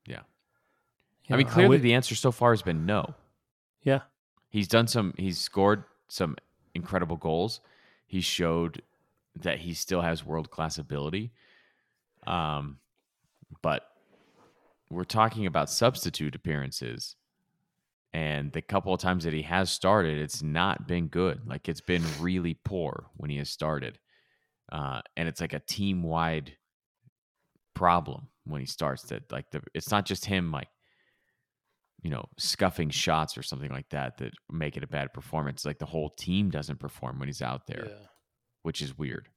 [0.06, 0.20] yeah.
[1.24, 3.14] You I know, mean, clearly I would, the answer so far has been no.
[3.82, 4.00] Yeah,
[4.48, 5.14] he's done some.
[5.16, 6.36] He's scored some
[6.74, 7.60] incredible goals.
[8.06, 8.82] He showed
[9.40, 11.32] that he still has world class ability.
[12.26, 12.78] Um,
[13.62, 13.88] but
[14.90, 17.16] we're talking about substitute appearances
[18.16, 21.46] and the couple of times that he has started, it's not been good.
[21.46, 23.98] Like it's been really poor when he has started.
[24.72, 26.56] Uh, and it's like a team wide
[27.74, 30.68] problem when he starts that like the it's not just him like
[32.02, 35.78] you know scuffing shots or something like that that make it a bad performance like
[35.78, 38.06] the whole team doesn't perform when he's out there yeah.
[38.62, 39.28] which is weird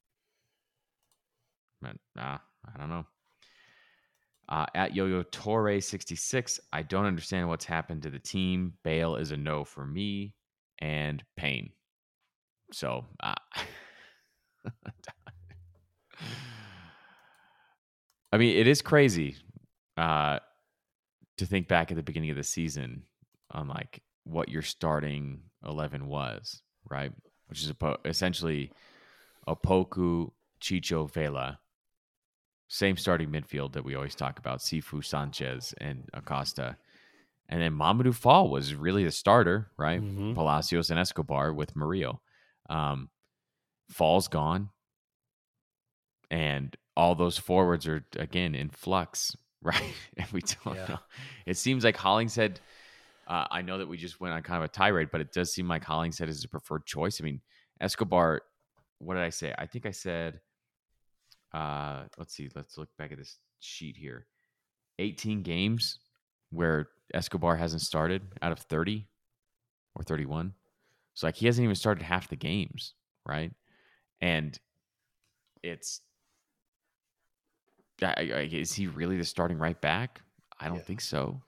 [1.82, 2.38] but nah,
[2.74, 3.04] i don't know
[4.50, 8.72] uh, at Yo-Yo Torre 66, I don't understand what's happened to the team.
[8.82, 10.34] Bale is a no for me,
[10.80, 11.70] and Pain.
[12.72, 13.34] So, uh,
[18.32, 19.36] I mean, it is crazy
[19.96, 20.40] uh,
[21.38, 23.04] to think back at the beginning of the season
[23.52, 27.12] on like what your starting eleven was, right?
[27.46, 28.72] Which is a, po- essentially
[29.48, 31.59] Opoku, Chicho, Vela,
[32.72, 36.76] same starting midfield that we always talk about Cifu Sanchez, and Acosta.
[37.48, 40.00] And then Mamadou Fall was really the starter, right?
[40.00, 40.34] Mm-hmm.
[40.34, 42.20] Palacios and Escobar with Murillo.
[42.70, 43.10] Um,
[43.90, 44.70] Fall's gone.
[46.30, 49.82] And all those forwards are, again, in flux, right?
[50.16, 50.86] and we don't yeah.
[50.90, 50.98] know.
[51.46, 52.60] It seems like Hollingshead,
[53.26, 55.52] uh, I know that we just went on kind of a tirade, but it does
[55.52, 57.20] seem like Hollingshead is a preferred choice.
[57.20, 57.40] I mean,
[57.80, 58.42] Escobar,
[58.98, 59.52] what did I say?
[59.58, 60.38] I think I said
[61.52, 64.26] uh, let's see, let's look back at this sheet here.
[64.98, 65.98] 18 games
[66.50, 69.08] where Escobar hasn't started out of 30
[69.94, 70.52] or 31.
[71.14, 72.94] So like he hasn't even started half the games,
[73.26, 73.52] right?
[74.20, 74.58] And
[75.62, 76.00] it's
[78.02, 80.22] is he really the starting right back?
[80.58, 80.82] I don't yeah.
[80.82, 81.42] think so.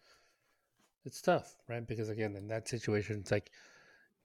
[1.05, 1.87] it's tough, right?
[1.87, 3.51] Because again, in that situation, it's like,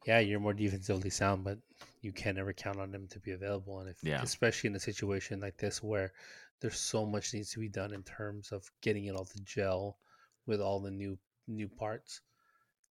[0.08, 1.60] yeah, you're more defensively sound, but
[2.02, 3.82] you can't ever count on him to be available.
[3.82, 4.22] And if, Yeah.
[4.22, 6.14] especially in a situation like this where
[6.62, 10.00] there's so much needs to be done in terms of getting it all to gel
[10.46, 12.22] with all the new new parts,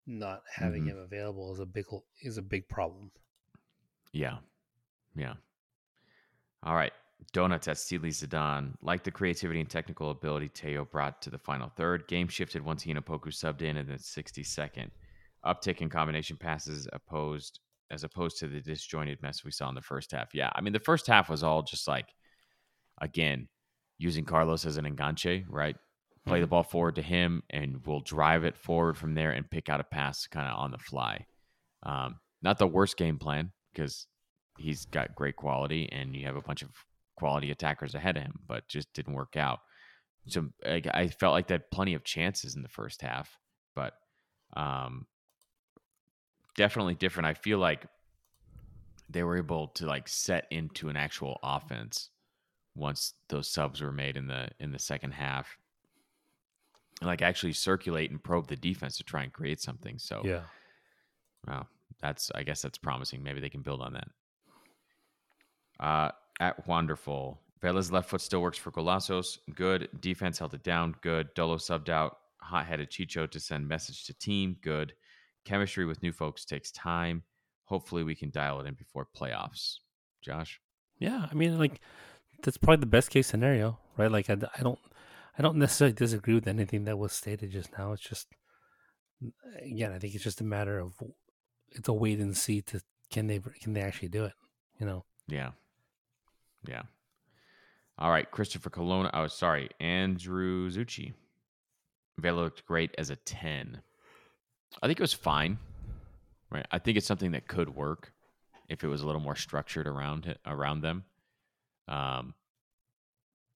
[0.07, 0.87] not having Mhm.
[0.89, 1.85] him available is a big
[2.21, 3.11] is a big problem.
[4.11, 4.39] Yeah.
[5.15, 5.35] Yeah.
[6.63, 6.93] All right.
[7.33, 8.77] Donuts at Steely Zidane.
[8.81, 12.85] Like the creativity and technical ability Tello brought to the final third, game shifted once
[12.85, 14.91] Hinapoku subbed in in the 62nd.
[15.45, 17.59] Uptick in combination passes opposed
[17.89, 20.33] as opposed to the disjointed mess we saw in the first half.
[20.33, 20.51] Yeah.
[20.53, 22.07] I mean, the first half was all just like,
[23.01, 23.47] again,
[23.97, 25.75] using Carlos as an enganche, right?
[26.25, 29.69] Play the ball forward to him and we'll drive it forward from there and pick
[29.69, 31.25] out a pass kind of on the fly.
[31.83, 34.07] Um, not the worst game plan because
[34.57, 36.69] he's got great quality and you have a bunch of
[37.15, 39.59] quality attackers ahead of him, but just didn't work out.
[40.27, 43.37] So I, I felt like they had plenty of chances in the first half,
[43.73, 43.93] but
[44.55, 45.05] um,
[46.57, 47.27] definitely different.
[47.27, 47.87] I feel like
[49.09, 52.09] they were able to like set into an actual offense
[52.75, 55.57] once those subs were made in the in the second half.
[56.99, 59.97] And like actually circulate and probe the defense to try and create something.
[59.97, 60.41] So Yeah.
[61.47, 61.67] Wow,
[62.01, 63.23] that's I guess that's promising.
[63.23, 64.07] Maybe they can build on that.
[65.79, 69.37] Uh, at wonderful, Vela's left foot still works for Golazos.
[69.55, 70.95] Good defense held it down.
[71.01, 71.33] Good.
[71.35, 72.17] Dolo subbed out.
[72.41, 74.57] Hot-headed Chicho to send message to team.
[74.61, 74.93] Good.
[75.47, 77.23] Chemistry with new folks takes time.
[77.63, 79.77] Hopefully, we can dial it in before playoffs.
[80.21, 80.59] Josh.
[80.99, 81.79] Yeah, I mean, like
[82.43, 84.11] that's probably the best case scenario, right?
[84.11, 84.79] Like, I don't,
[85.37, 87.93] I don't necessarily disagree with anything that was stated just now.
[87.93, 88.27] It's just,
[89.61, 90.93] again, I think it's just a matter of
[91.71, 94.33] it's a wait and see to can they can they actually do it,
[94.79, 95.05] you know?
[95.27, 95.51] Yeah.
[96.67, 96.83] Yeah.
[97.97, 98.29] All right.
[98.29, 99.09] Christopher Colonna.
[99.13, 99.69] Oh, sorry.
[99.79, 101.13] Andrew Zucci.
[102.17, 103.81] Vela looked great as a 10.
[104.81, 105.57] I think it was fine.
[106.49, 106.65] Right.
[106.71, 108.13] I think it's something that could work
[108.69, 111.03] if it was a little more structured around it, around them.
[111.87, 112.33] Um,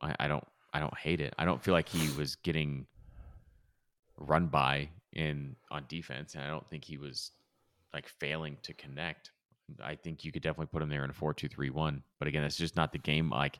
[0.01, 0.43] I, I don't,
[0.73, 1.33] I don't hate it.
[1.37, 2.85] I don't feel like he was getting
[4.17, 7.31] run by in on defense, and I don't think he was
[7.93, 9.31] like failing to connect.
[9.81, 12.03] I think you could definitely put him there in a four two three one.
[12.19, 13.29] But again, that's just not the game.
[13.29, 13.59] Like,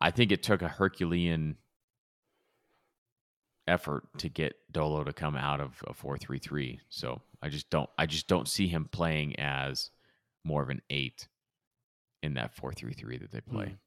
[0.00, 1.56] I think it took a Herculean
[3.66, 6.80] effort to get Dolo to come out of a four three three.
[6.88, 7.88] So I just don't.
[7.98, 9.90] I just don't see him playing as
[10.44, 11.28] more of an eight
[12.22, 13.66] in that four three three that they play.
[13.66, 13.78] Mm.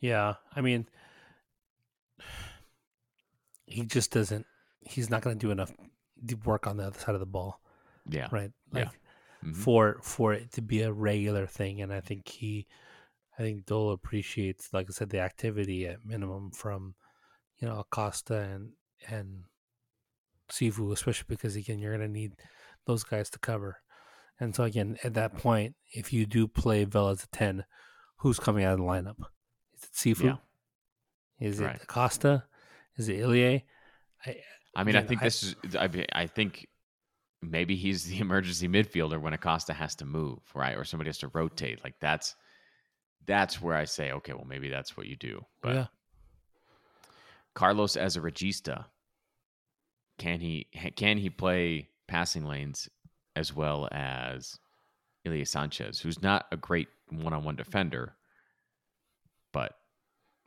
[0.00, 0.86] Yeah, I mean,
[3.66, 4.46] he just doesn't.
[4.80, 5.72] He's not going to do enough
[6.44, 7.60] work on the other side of the ball,
[8.08, 8.28] Yeah.
[8.30, 8.52] right?
[8.72, 8.80] Yeah.
[8.84, 9.00] Like
[9.44, 9.56] Mhm.
[9.56, 12.66] for for it to be a regular thing, and I think he,
[13.38, 16.94] I think Dole appreciates, like I said, the activity at minimum from,
[17.64, 18.72] you know, Acosta and
[19.08, 19.44] and
[20.52, 22.34] Cifu, especially because again you're going to need
[22.86, 23.78] those guys to cover,
[24.38, 25.40] and so again at that mm-hmm.
[25.40, 27.64] point, if you do play Vela a ten,
[28.18, 29.16] who's coming out of the lineup?
[29.74, 30.24] Is it Cifu?
[30.24, 30.36] Yeah.
[31.40, 32.44] Is it Acosta?
[32.98, 33.64] Is it Ilie?
[34.26, 34.36] I,
[34.76, 35.56] I mean, I think I- this is.
[35.74, 36.68] I, mean, I think
[37.40, 41.28] maybe he's the emergency midfielder when Acosta has to move, right, or somebody has to
[41.28, 41.82] rotate.
[41.82, 42.36] Like that's
[43.24, 45.40] that's where I say, okay, well, maybe that's what you do.
[45.62, 45.86] But yeah,
[47.54, 48.86] Carlos as a regista,
[50.18, 52.88] can he can he play passing lanes
[53.36, 54.58] as well as
[55.26, 58.14] Ilie Sanchez, who's not a great one-on-one defender,
[59.52, 59.76] but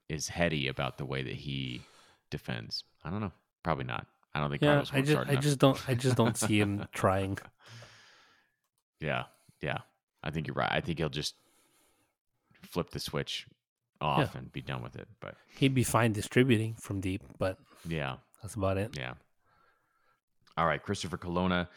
[0.09, 1.81] is heady about the way that he
[2.29, 2.83] defends?
[3.03, 3.33] I don't know.
[3.63, 4.05] Probably not.
[4.33, 4.69] I don't think yeah.
[4.69, 5.43] Carlos I just I enough.
[5.43, 7.37] just don't I just don't see him trying.
[8.99, 9.23] Yeah,
[9.61, 9.79] yeah.
[10.23, 10.71] I think you're right.
[10.71, 11.35] I think he'll just
[12.63, 13.47] flip the switch
[14.01, 15.07] off and be done with it.
[15.19, 18.97] But He'd be fine distributing from deep, but yeah, that's about it.
[18.97, 19.13] yeah.
[20.57, 21.69] All right, Christopher Colonna.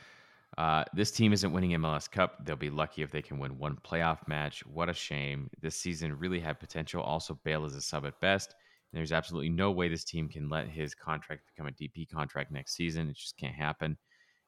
[0.58, 2.44] Uh, this team isn't winning MLS Cup.
[2.44, 4.64] They'll be lucky if they can win one playoff match.
[4.66, 5.48] What a shame.
[5.60, 7.02] This season really had potential.
[7.02, 8.54] Also, Bale is a sub at best.
[8.92, 12.50] And there's absolutely no way this team can let his contract become a DP contract
[12.50, 13.08] next season.
[13.08, 13.96] It just can't happen.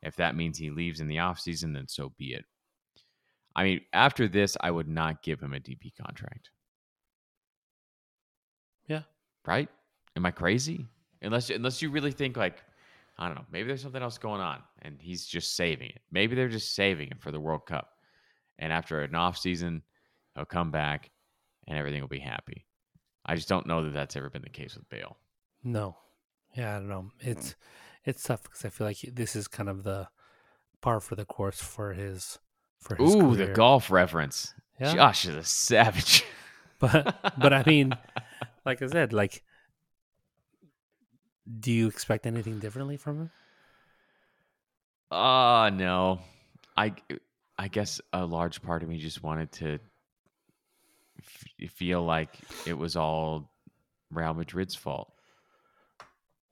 [0.03, 2.45] If that means he leaves in the offseason, then so be it.
[3.55, 6.51] I mean, after this, I would not give him a DP contract.
[9.47, 9.69] Right?
[10.17, 10.87] Am I crazy?
[11.21, 12.63] Unless unless you really think like
[13.19, 16.01] I don't know, maybe there's something else going on and he's just saving it.
[16.11, 17.91] Maybe they're just saving it for the World Cup.
[18.59, 19.83] And after an off season,
[20.35, 21.11] he'll come back
[21.67, 22.67] and everything will be happy.
[23.25, 25.17] I just don't know that that's ever been the case with Bale.
[25.63, 25.97] No,
[26.57, 27.11] yeah, I don't know.
[27.21, 27.55] It's
[28.05, 30.09] it's tough because I feel like this is kind of the
[30.81, 32.39] par for the course for his
[32.81, 34.55] for his Ooh, the golf reference.
[34.81, 34.95] Yeah.
[34.95, 36.25] Josh is a savage.
[36.79, 37.97] But but I mean,
[38.65, 39.43] like I said, like,
[41.61, 43.31] do you expect anything differently from him?
[45.11, 46.21] Uh no.
[46.77, 46.95] I
[47.59, 49.79] I guess a large part of me just wanted to
[51.19, 52.37] f- feel like
[52.67, 53.51] it was all
[54.11, 55.13] Real Madrid's fault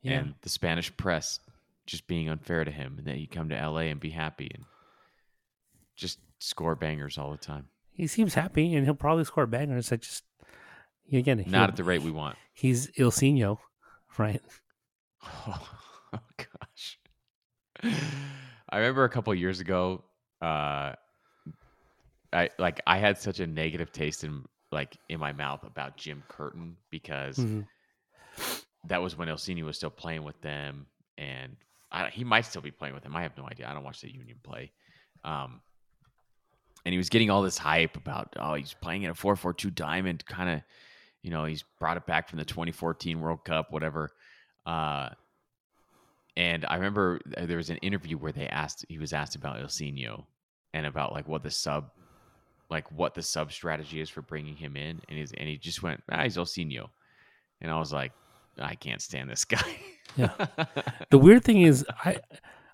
[0.02, 0.18] Yeah.
[0.20, 1.40] and the Spanish press
[1.86, 4.64] just being unfair to him and that he'd come to LA and be happy and
[5.96, 7.68] just score bangers all the time.
[7.92, 9.90] he seems happy, and he'll probably score bangers.
[9.92, 10.24] I just
[11.12, 12.36] again, Not he'll- at the rate we want.
[12.52, 13.58] he's Ilsinho,
[14.18, 14.42] right?
[16.12, 16.98] Oh, gosh.
[17.84, 20.02] I remember a couple years ago,
[20.42, 20.94] uh
[22.32, 26.22] I like I had such a negative taste in like in my mouth about Jim
[26.28, 27.66] Curtin because Mhm.
[28.86, 30.86] that was when Ilsinho was still playing with them,
[31.18, 31.56] and
[31.92, 33.14] I, he might still be playing with them.
[33.16, 33.68] I have no idea.
[33.68, 34.72] I don't watch the Union play.
[35.24, 35.60] Um,
[36.84, 39.52] and he was getting all this hype about oh he's playing in a four four
[39.52, 40.62] two diamond kind of,
[41.22, 44.10] you know he's brought it back from the 2014 World Cup whatever.
[44.66, 45.10] Uh,
[46.36, 50.24] and I remember there was an interview where they asked he was asked about Ilsinho
[50.72, 51.90] and about like what the sub
[52.70, 55.82] like what the sub strategy is for bringing him in and he's and he just
[55.82, 56.88] went ah he's Ilsinho
[57.60, 58.12] and I was like
[58.58, 59.76] I can't stand this guy
[60.16, 60.30] Yeah.
[61.10, 62.18] The weird thing is, I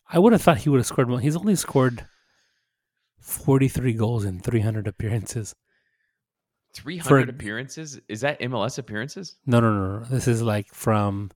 [0.08, 1.20] I would have thought he would have scored more.
[1.20, 2.06] He's only scored
[3.18, 5.54] forty three goals in three hundred appearances.
[6.76, 10.04] 300 appearances is that MLS appearances No, no, no, no.
[10.04, 11.30] This is like from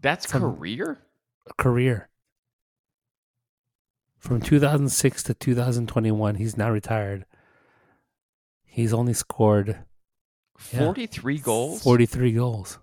[0.00, 1.02] that's From- career
[1.58, 2.08] career.
[4.18, 7.24] From 2006 to 2021, he's now retired.
[8.64, 9.78] He's only scored
[10.72, 10.80] Yeah.
[10.84, 12.78] 43 goals 43 goals.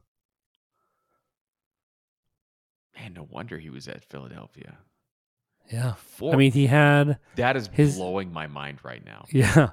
[2.96, 4.80] man no wonder he was at Philadelphia
[5.72, 5.94] Yeah.
[5.94, 9.70] Four, I mean, he had that is his- blowing my mind right now Yeah.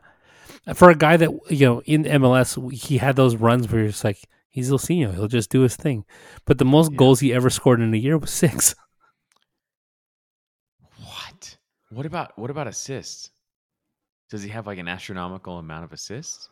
[0.75, 4.29] For a guy that, you know, in MLS, he had those runs where it's like,
[4.49, 5.13] he's Ilsinho.
[5.15, 6.05] He'll just do his thing.
[6.47, 6.97] But the most Yeah.
[6.99, 8.75] goals he ever scored in a year was six.
[10.99, 11.57] what
[11.91, 13.31] what about what about assists
[14.31, 16.49] does he have like an astronomical amount of assists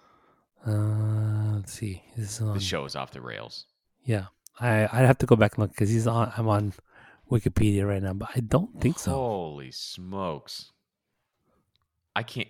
[0.66, 2.02] Uh, let's see.
[2.16, 3.66] This on, the show is off the rails
[4.04, 4.26] Yeah.
[4.60, 6.72] I, I'd have to go back and look because he's on, I'm on
[7.30, 9.10] Wikipedia right now, but I don't think so.
[9.12, 10.70] Holy smokes.
[12.14, 12.48] I can't.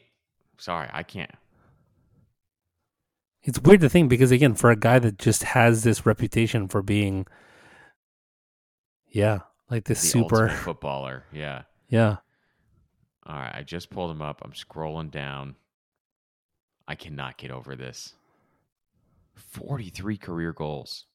[0.63, 1.33] Sorry, I can't.
[3.43, 6.83] It's weird to think because, again, for a guy that just has this reputation for
[6.83, 7.27] being,
[9.09, 11.25] yeah, like this The super, footballer.
[11.33, 11.63] Yeah.
[11.89, 12.19] yeah.
[13.27, 13.53] All right.
[13.53, 14.41] I just pulled him up.
[14.45, 15.57] I'm scrolling down.
[16.87, 18.15] I cannot get over this.
[19.35, 21.07] 43 career goals.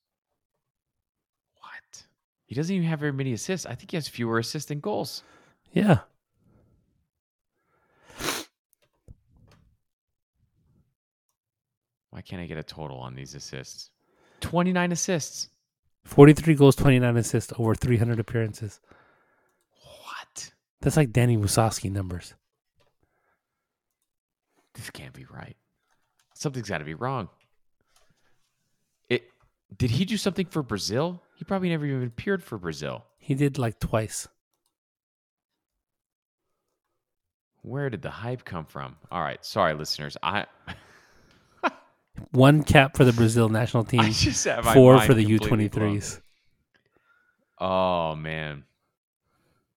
[1.62, 2.04] What?
[2.48, 3.66] He doesn't even have very many assists.
[3.66, 5.24] I think he has fewer assists than goals.
[5.72, 6.00] Yeah.
[12.18, 13.92] Why can't I get a total on these assists?
[14.40, 15.50] 29 assists.
[16.06, 18.80] 43 goals, 29 assists, over 300 appearances.
[19.84, 20.52] What?
[20.82, 22.34] That's like Danny Musovski numbers.
[24.74, 25.56] This can't be right.
[26.34, 27.30] Something's got to be wrong.
[29.10, 29.26] It
[29.78, 31.22] did he do something for Brazil?
[31.36, 33.06] He probably never even appeared for Brazil.
[33.20, 34.28] He did like twice.
[37.62, 38.96] Where did the hype come from?
[39.12, 40.18] All right, sorry listeners.
[40.24, 40.48] I
[42.32, 45.68] One cap for the Brazil national team, I just have my four for the completely
[45.70, 45.98] blown.
[45.98, 46.22] U23s.
[47.60, 48.64] Oh man.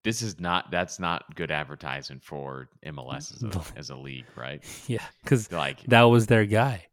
[0.03, 4.63] This is not that's not good advertising for MLS as a, as a league, right?
[4.87, 6.87] Yeah, because Like that was their guy.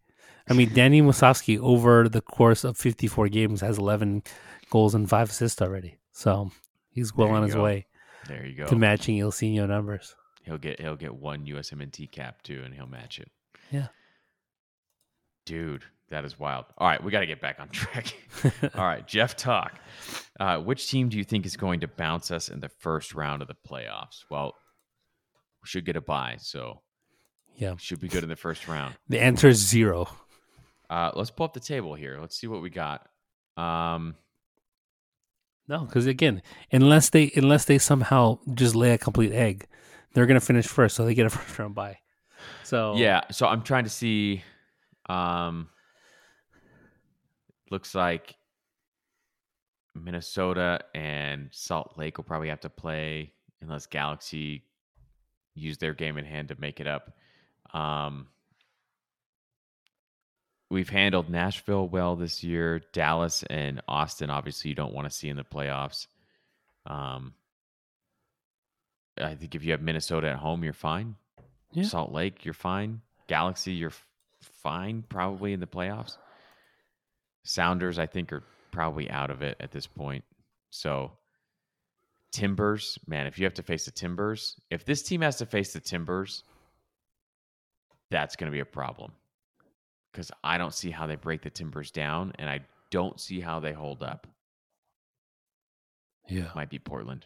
[0.49, 4.22] I mean, Danny Musovski, over the course of 54 games, has 11
[4.70, 5.99] goals and five assists already.
[6.12, 6.51] So
[6.90, 7.62] he's well on his go.
[7.62, 7.86] way
[8.28, 8.66] there you go.
[8.66, 10.14] to matching Ilsinho numbers.
[10.42, 13.30] He'll get he'll get one USMNT cap too, and he'll match it.
[13.70, 13.88] Yeah.
[15.49, 16.66] Dude, that is wild.
[16.76, 18.14] All right, we got to get back on track.
[18.74, 19.78] All right, Jeff Talk.
[20.38, 23.40] Uh, which team do you think is going to bounce us in the first round
[23.42, 24.24] of the playoffs?
[24.30, 24.55] Well,
[25.62, 26.82] we should get a buy, so
[27.57, 27.74] Yeah.
[27.78, 28.94] should be good in the first round.
[29.09, 30.09] The answer is zero.
[30.90, 32.18] Uh, let's pull up the table here.
[32.20, 33.07] Let's see what we got.
[33.57, 34.14] Um,
[35.66, 36.42] No, because again,
[36.72, 39.66] unless they unless they somehow just lay a complete egg,
[40.14, 41.99] they're gonna finish first, so they get a first round buy.
[42.64, 44.42] So Yeah, so I'm trying to see.
[45.09, 45.68] Um,
[47.70, 48.36] looks like
[49.94, 54.64] Minnesota and Salt Lake will probably have to play unless Galaxy
[55.54, 57.12] use their game in hand to make it up.
[57.74, 58.28] Um,
[60.70, 62.82] we've handled Nashville well this year.
[62.92, 66.06] Dallas and Austin, obviously, you don't want to see in the playoffs.
[66.86, 67.34] Um,
[69.20, 71.16] I think if you have Minnesota at home, you're fine.
[71.72, 71.84] Yeah.
[71.84, 73.00] Salt Lake, you're fine.
[73.26, 73.92] Galaxy, you're
[74.69, 76.19] fine probably in the playoffs.
[77.45, 80.25] Sounders, I think, are probably out of it at this point.
[80.71, 81.12] So
[82.33, 85.73] Timbers, man, if you have to face the Timbers, if this team has to face
[85.73, 86.45] the Timbers,
[88.11, 89.12] that's going to be a problem
[90.12, 92.61] because I don't see how they break the Timbers down, and I
[92.91, 94.27] don't see how they hold up.
[96.29, 96.51] Yeah.
[96.55, 97.25] Might be Portland.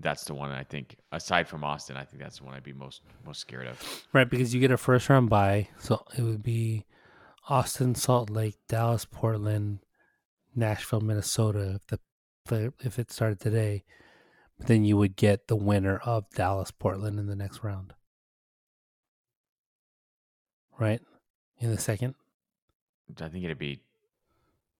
[0.00, 0.96] That's the one I think.
[1.12, 4.06] Aside from Austin, I think that's the one I'd be most most scared of.
[4.12, 6.86] Right, because you get a first round bye, so it would be
[7.48, 9.80] Austin, Salt Lake, Dallas, Portland,
[10.54, 11.80] Nashville, Minnesota.
[11.90, 11.98] If
[12.46, 13.84] the, if it started today,
[14.58, 17.92] but then you would get the winner of Dallas, Portland in the next round.
[20.78, 21.00] Right,
[21.58, 22.14] in the second.
[23.20, 23.82] I think it'd be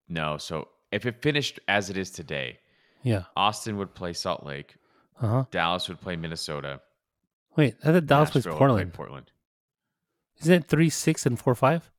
[0.08, 0.38] no.
[0.38, 2.58] So if it finished as it is today,
[3.02, 3.24] Yeah.
[3.36, 4.76] Austin would play Salt Lake,
[5.20, 5.44] Uh huh.
[5.50, 6.80] Dallas would play Minnesota,
[7.56, 8.92] Wait, I thought Dallas plays Nashville would play Portland.
[8.94, 9.30] Portland.
[10.40, 11.90] Isn't it three six and four five?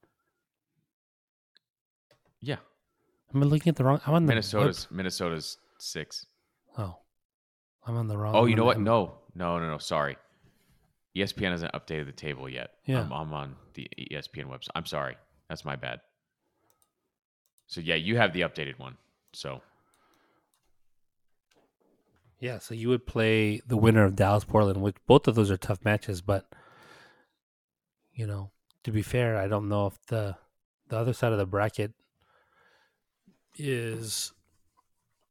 [2.41, 2.57] Yeah,
[3.36, 4.01] Am I looking at the wrong?
[4.07, 6.26] I'm on the Minnesota's Minnesota's six.
[6.78, 6.97] Oh,
[7.86, 8.36] I'm on the wrong.
[8.36, 8.78] Oh, I'm you know what?
[8.78, 9.78] I'm- No, no, no, no.
[9.78, 10.17] Sorry.
[11.15, 12.72] ESPN hasn't updated the table yet.
[12.86, 13.01] Yeah.
[13.01, 14.69] I'm, I'm on the ESPN website.
[14.76, 15.17] I'm sorry.
[15.49, 15.99] That's my bad.
[17.67, 18.95] So yeah, you have the updated one.
[19.34, 19.61] So
[22.41, 25.57] Yeah, so you would play the winner of Dallas Portland, which both of those are
[25.57, 26.47] tough matches, but
[28.13, 28.49] you know,
[28.83, 30.35] to be fair, I don't know if the
[30.89, 31.93] the other side of the bracket
[33.57, 34.33] is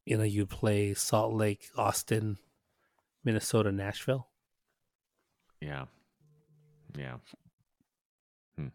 [0.04, 2.38] you know, you play Salt Lake, Austin,
[3.24, 4.28] Minnesota, Nashville.
[5.60, 5.86] yeah,
[6.96, 7.16] yeah.
[8.56, 8.68] Hmm.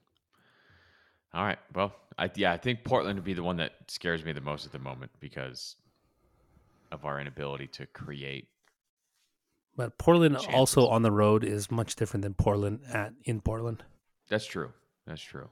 [1.33, 1.59] All right.
[1.73, 4.65] Well, I yeah, I think Portland would be the one that scares me the most
[4.65, 5.77] at the moment because
[6.91, 8.47] of our inability to create.
[9.75, 10.53] But Portland Chances.
[10.53, 13.83] also on the road is much different than Portland at in Portland.
[14.29, 14.71] That's true.
[15.05, 15.49] That's true.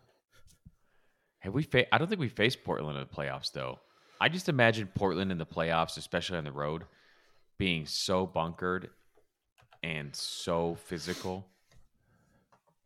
[1.40, 1.64] Have we?
[1.64, 3.80] Fa- I don't think we faced Portland in the playoffs, though.
[4.22, 6.84] I just imagine Portland in the playoffs, especially on the road,
[7.58, 8.90] being so bunkered
[9.84, 11.46] and so physical.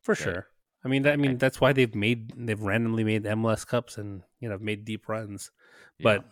[0.01, 0.23] For Okay.
[0.23, 0.47] sure.
[0.83, 3.97] I mean, that, I mean, I- that's why they've made they've randomly made MLS cups
[3.99, 5.51] and you know made deep runs.
[5.99, 6.03] Yeah.
[6.03, 6.25] But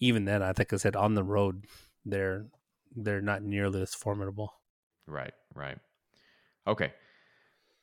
[0.00, 1.66] even then, I think I said on the road,
[2.04, 2.46] they're
[2.96, 4.54] they're not nearly as formidable.
[5.06, 5.78] right, right.
[6.66, 6.92] Okay.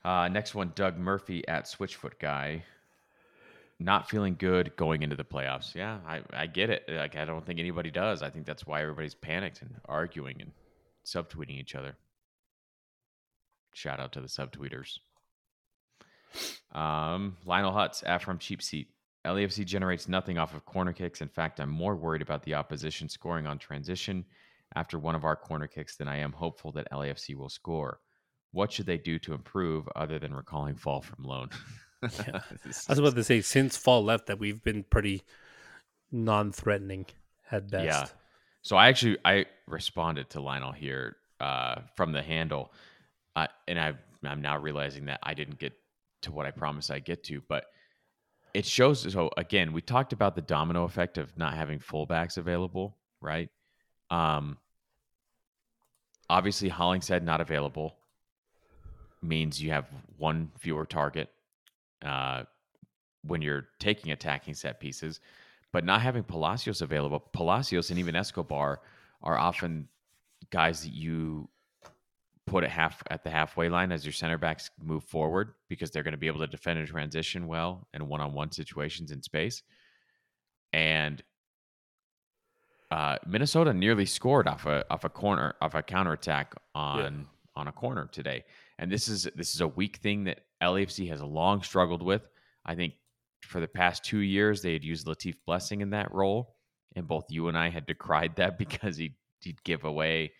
[0.04, 2.64] Uh, next one, Doug Murphy at Switchfoot guy.
[3.80, 5.76] Not feeling good going into the playoffs.
[5.76, 6.84] Yeah, I, I get it.
[6.90, 8.24] Like I don't think anybody does.
[8.24, 10.52] I think that's why everybody's panicked and arguing and
[11.06, 11.96] subtweeting each other.
[13.74, 14.98] Shout out to the subtweeters.
[16.74, 18.90] Um, Lionel Hutz, at from Cheap Seat.
[19.28, 21.22] LAFC generates nothing off of corner kicks.
[21.22, 24.26] In fact, I'm more worried about the opposition scoring on transition
[24.76, 28.00] after one of our corner kicks than I am hopeful that LAFC will score.
[28.52, 31.50] What should they do to improve other than recalling Fall from loan?
[32.04, 32.42] Yeah.
[32.66, 35.24] I was about to say since Fall left that we've been pretty
[36.12, 37.08] non-threatening
[37.52, 37.86] at best.
[37.86, 38.06] Yeah.
[38.62, 42.72] So I actually I responded to Lionel here uh, from the handle,
[43.36, 45.74] uh, and I I'm now realizing that I didn't get
[46.22, 47.66] to what I promised I'd get to, but
[48.58, 49.14] it shows.
[49.14, 53.50] So again, we talked about the domino effect of not having fullbacks available, right?
[54.10, 54.58] Um,
[56.28, 57.98] obviously, Hollingshead not available
[59.22, 59.86] means you have
[60.18, 61.30] one fewer target
[62.04, 62.46] uh,
[63.22, 65.20] when you're taking attacking set pieces.
[65.72, 68.82] But not having Palacios available, Palacios and even Escobar
[69.22, 69.88] are often
[70.50, 71.48] guys that you
[72.48, 76.02] put it half at the halfway line as your center backs move forward because they're
[76.02, 79.62] going to be able to defend and transition well in one-on-one situations in space.
[80.74, 81.22] And
[82.90, 87.72] uh, Minnesota nearly scored off a off a corner off a counterattack on on a
[87.72, 88.46] corner today.
[88.80, 92.28] And this is this is a weak thing that LAFC has long struggled with.
[92.66, 92.94] I think
[93.42, 96.56] for the past two years they had used Latif Blessing in that role,
[96.96, 100.32] and both you and I had decried that because he he'd give away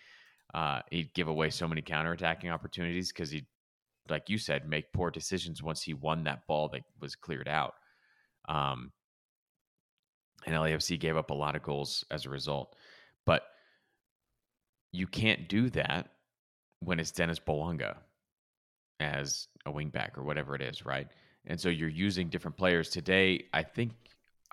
[0.54, 3.46] uh, he'd give away so many counterattacking opportunities because he'd
[4.10, 7.74] like you said make poor decisions once he won that ball that was cleared out.
[8.48, 8.92] Um,
[10.46, 12.76] and LAFC gave up a lot of goals as a result.
[13.26, 13.44] But
[14.94, 16.10] you can't do that
[16.80, 17.98] when it's Denis Bouanga
[19.00, 21.08] as a wingback or whatever it is, right?
[21.46, 23.46] And so you're using different players today.
[23.54, 23.92] I think,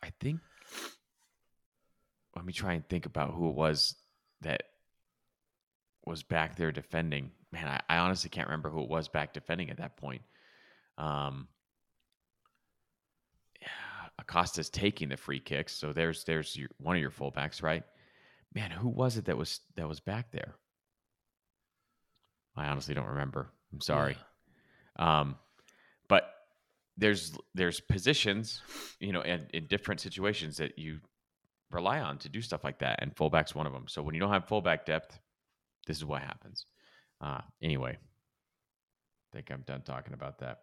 [0.02, 0.40] I think.
[2.34, 3.94] Let me try and think about who it was
[4.40, 4.64] that
[6.06, 7.30] was back there defending.
[7.52, 10.22] Man, I, I honestly can't remember who it was back defending at that point.
[10.98, 11.48] Um,
[14.18, 17.82] Acosta's taking the free kicks, so there's there's your, one of your fullbacks, right?
[18.54, 20.54] Man, who was it that was that was back there?
[22.56, 23.50] I honestly don't remember.
[23.72, 24.16] I'm sorry.
[24.96, 25.36] Um,
[26.08, 26.30] but
[26.96, 28.62] there's there's positions,
[29.00, 31.00] you know, in, in different situations that you
[31.70, 33.86] rely on to do stuff like that, and fullback's one of them.
[33.88, 35.18] So when you don't have fullback depth,
[35.86, 36.66] this is what happens.
[37.20, 40.58] Uh, anyway, I think I'm done talking about that.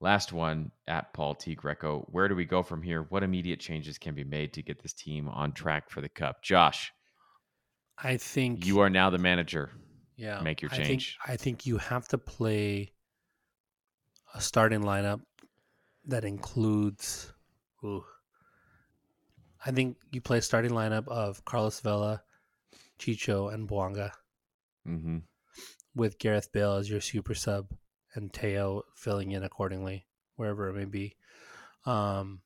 [0.00, 1.54] Last one at Paul T.
[1.54, 2.06] Greco.
[2.10, 3.06] Where do we go from here?
[3.10, 6.42] What immediate changes can be made to get this team on track for the cup?
[6.42, 6.90] Josh,
[8.02, 9.70] I think you are now the manager.
[10.16, 11.18] Yeah, make your I change.
[11.18, 12.92] think, I think you have to play
[14.34, 15.20] a starting lineup
[16.06, 17.32] that includes.
[17.84, 18.04] Ooh,
[19.64, 22.22] I think you play a starting lineup of Carlos Vela,
[22.98, 24.12] Chicho, and Bouanga,
[24.86, 25.18] mm-hmm.
[25.94, 27.68] with Gareth Bale as your super sub
[28.14, 31.16] and Tello filling in accordingly wherever it may be.
[31.86, 32.40] Um,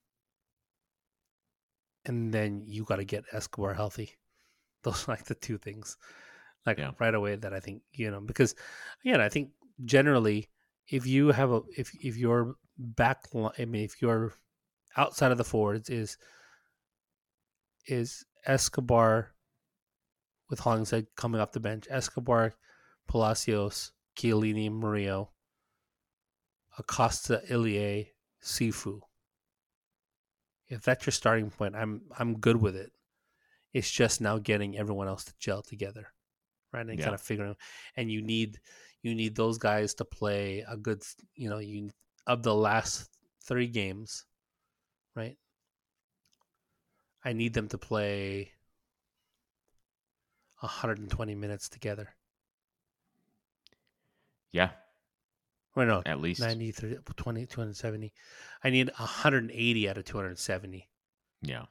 [2.05, 4.17] and then you got to get Escobar healthy.
[4.83, 5.97] Those are like the two things,
[6.67, 6.93] like Yeah.
[6.99, 8.55] right away that I think you know because
[9.05, 9.51] again I think
[9.85, 10.51] generally
[10.89, 14.35] if you have a if if your back line I mean if your
[14.97, 16.19] outside of the forwards is
[17.87, 19.34] is Escobar
[20.49, 22.55] with Hollingshead coming off the bench, Escobar,
[23.09, 25.33] Palacios, Chiellini, Murillo,
[26.79, 28.13] Acosta, Ilie,
[28.43, 29.01] Cifu.
[30.69, 32.93] If that's your starting point, I'm I'm good with it.
[33.73, 36.09] It's just now getting everyone else to gel together,
[36.73, 36.87] right?
[36.87, 37.05] And Yeah.
[37.07, 37.57] kind of figuring,
[37.97, 38.61] and you need
[39.03, 41.03] you need those guys to play a good,
[41.35, 41.91] you know, you
[42.27, 43.11] of the last
[43.43, 44.25] three games,
[45.15, 45.39] right?
[47.25, 48.54] I need them to play
[50.65, 52.09] 120 minutes together.
[54.53, 54.71] Yeah,
[55.75, 56.41] Or no, at least.
[56.41, 58.13] 90, 30, 20, 270.
[58.63, 60.89] I need 180 out of 270,
[61.43, 61.67] Yeah.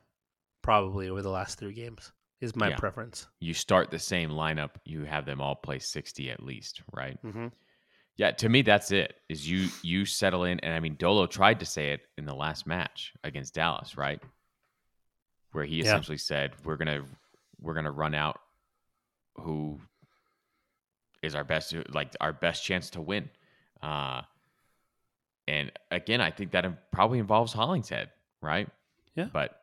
[0.62, 2.12] probably over the last three games,
[2.42, 2.76] is my Yeah.
[2.76, 3.28] preference.
[3.40, 7.18] You start the same lineup, you have them all play 60 at least, right?
[7.24, 7.48] Mm-hmm.
[8.18, 9.16] Yeah, to me that's it.
[9.30, 12.36] Is you you settle in and I mean Dolo tried to say it in the
[12.36, 14.22] last match against Dallas, right?
[15.54, 15.86] Where he Yeah.
[15.86, 17.08] essentially said we're going to
[17.60, 18.40] we're going to run out
[19.36, 19.80] who
[21.22, 23.30] is our best like our best chance to win.
[23.82, 24.22] Uh
[25.48, 28.10] and again, I think that probably involves Hollingshead,
[28.42, 28.70] right?
[29.16, 29.30] Yeah.
[29.32, 29.60] But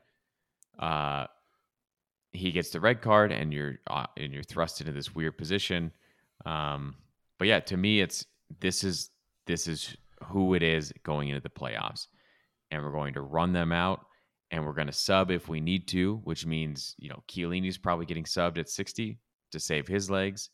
[0.79, 1.27] uh
[2.33, 5.93] he gets the red card and you're uh, and you're thrust into this weird position.
[6.47, 6.97] Um
[7.39, 8.27] but yeah, to me it's
[8.61, 9.11] this is
[9.47, 12.07] this is who it is going into the playoffs.
[12.71, 14.07] And we're going to run them out
[14.51, 18.07] and we're going to sub if we need to, which means, you know, Chiellini's probably
[18.07, 19.19] getting subbed at 60
[19.51, 20.51] to save his legs.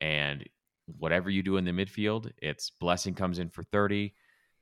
[0.00, 0.44] And
[0.98, 4.12] whatever you do in the midfield, it's Blessing comes in for 30,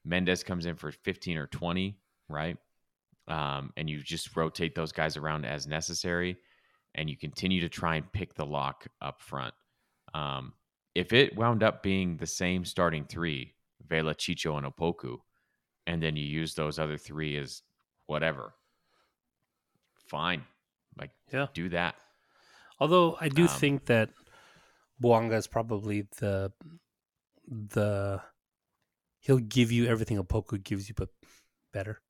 [0.05, 1.97] Mendez comes in for 15 or 20,
[2.29, 2.57] right?
[3.29, 6.37] Um, and you just rotate those guys around as necessary
[6.95, 9.55] and you continue to try and pick the lock up front.
[10.13, 10.53] Um,
[10.95, 13.55] if it wound up being the same starting three,
[13.89, 15.19] Vela, Chicho, and Opoku,
[15.87, 17.63] and then you use those other three as
[18.07, 18.55] whatever,
[20.07, 20.45] fine.
[20.99, 21.47] Like, Yeah.
[21.55, 21.97] do that.
[22.83, 24.11] Although I do Um, think that
[25.01, 26.53] Bouanga is probably the
[27.47, 28.21] the
[29.21, 31.09] he'll give you everything Opoku gives you, but
[31.73, 32.03] better.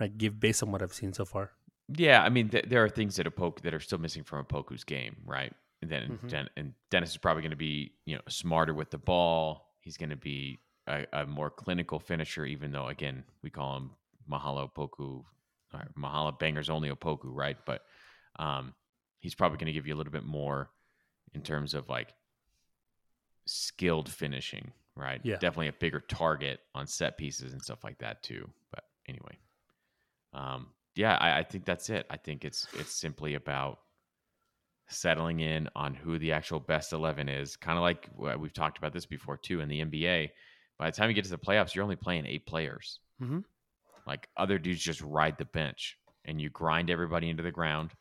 [0.00, 0.16] Right?
[0.16, 1.52] Give based on what I've seen so far.
[1.88, 4.84] Yeah, I mean, th- there are things that Opoku that are still missing from Opoku's
[4.84, 5.52] game, right?
[5.82, 6.28] And then Mhm.
[6.28, 9.74] Den- and Dennis is probably going to be, you know, smarter with the ball.
[9.80, 13.90] He's going to be a, a more clinical finisher, even though again we call him
[14.30, 15.24] Mahala Opoku,
[15.74, 17.56] or Mahala Bangers only Opoku, right?
[17.66, 17.82] But
[18.38, 18.74] um,
[19.20, 20.70] he's probably going to give you a little bit more
[21.34, 22.14] in terms of like
[23.46, 25.20] skilled finishing, right?
[25.24, 25.36] Yeah.
[25.36, 28.48] definitely a bigger target on set pieces and stuff like that too.
[28.72, 29.38] But anyway,
[30.32, 32.06] um, yeah, I, I think that's it.
[32.10, 33.78] I think it's it's simply about
[34.90, 37.56] settling in on who the actual best eleven is.
[37.56, 38.08] Kind of like
[38.38, 40.30] we've talked about this before too in the NBA.
[40.78, 43.00] By the time you get to the playoffs, you're only playing eight players.
[43.20, 43.44] Mhm.
[44.06, 47.92] Like other dudes just ride the bench, and you grind everybody into the ground,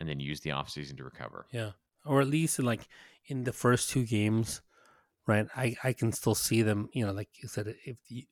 [0.00, 1.46] and then use the offseason to recover.
[1.52, 1.72] Yeah.
[2.04, 2.88] Or at least in like
[3.26, 4.62] in the first two games,
[5.26, 5.46] right?
[5.54, 8.24] I, I can still see them, you know, like you said, if you,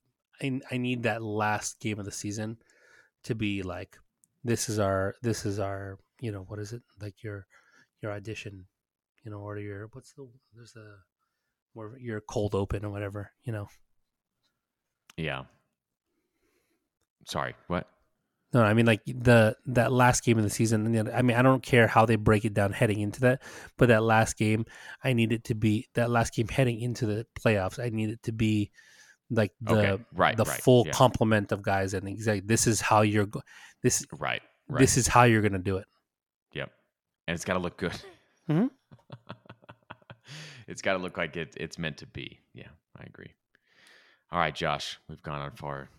[0.43, 2.57] I, I need that last game of the season
[3.25, 3.99] to be like,
[4.43, 6.83] this is our, this is our, you know, what is it?
[7.01, 7.47] Like your,
[8.01, 8.65] your audition,
[9.25, 10.97] you know, or your, what's the, there's a,
[11.75, 13.69] more your cold open or whatever, you know.
[15.17, 15.45] Yeah.
[17.25, 17.87] Sorry, what?
[18.53, 20.87] No, I mean like the that last game of the season.
[21.13, 23.43] I mean, I don't care how they break it down heading into that,
[23.77, 24.65] but that last game,
[25.05, 27.79] I need it to be that last game heading into the playoffs.
[27.79, 28.71] I need it to be
[29.31, 32.81] like the okay, right, the right, full yeah, complement of guys, and exactly this is
[32.81, 33.43] how you're go-
[33.83, 34.81] this right, right.
[34.81, 35.87] this is how you're gonna do it.
[36.53, 36.71] Yep.
[37.27, 37.93] And it's got to look good.
[38.49, 38.71] Mhm.
[40.67, 42.41] it's got to look like it, it's meant to be.
[42.55, 43.35] Yeah, I agree.
[44.33, 45.91] All right, Josh, we've gone on far,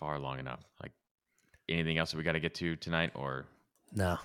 [0.00, 0.60] far long enough.
[0.82, 0.92] Like
[1.68, 3.46] anything else that we got to get to tonight, or
[3.94, 4.18] No.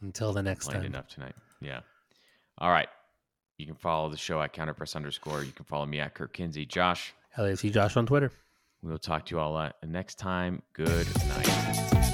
[0.00, 0.84] Until the next time.
[0.84, 1.34] enough tonight?
[1.60, 1.80] Yeah.
[2.58, 2.88] All right.
[3.58, 5.42] You can follow the show at counterpress underscore.
[5.42, 6.64] You can follow me at Kirk Kinsey.
[6.64, 8.30] Josh, LAFC Josh on Twitter.
[8.82, 10.62] we will talk to you all uh, next time.
[10.72, 12.07] Good night.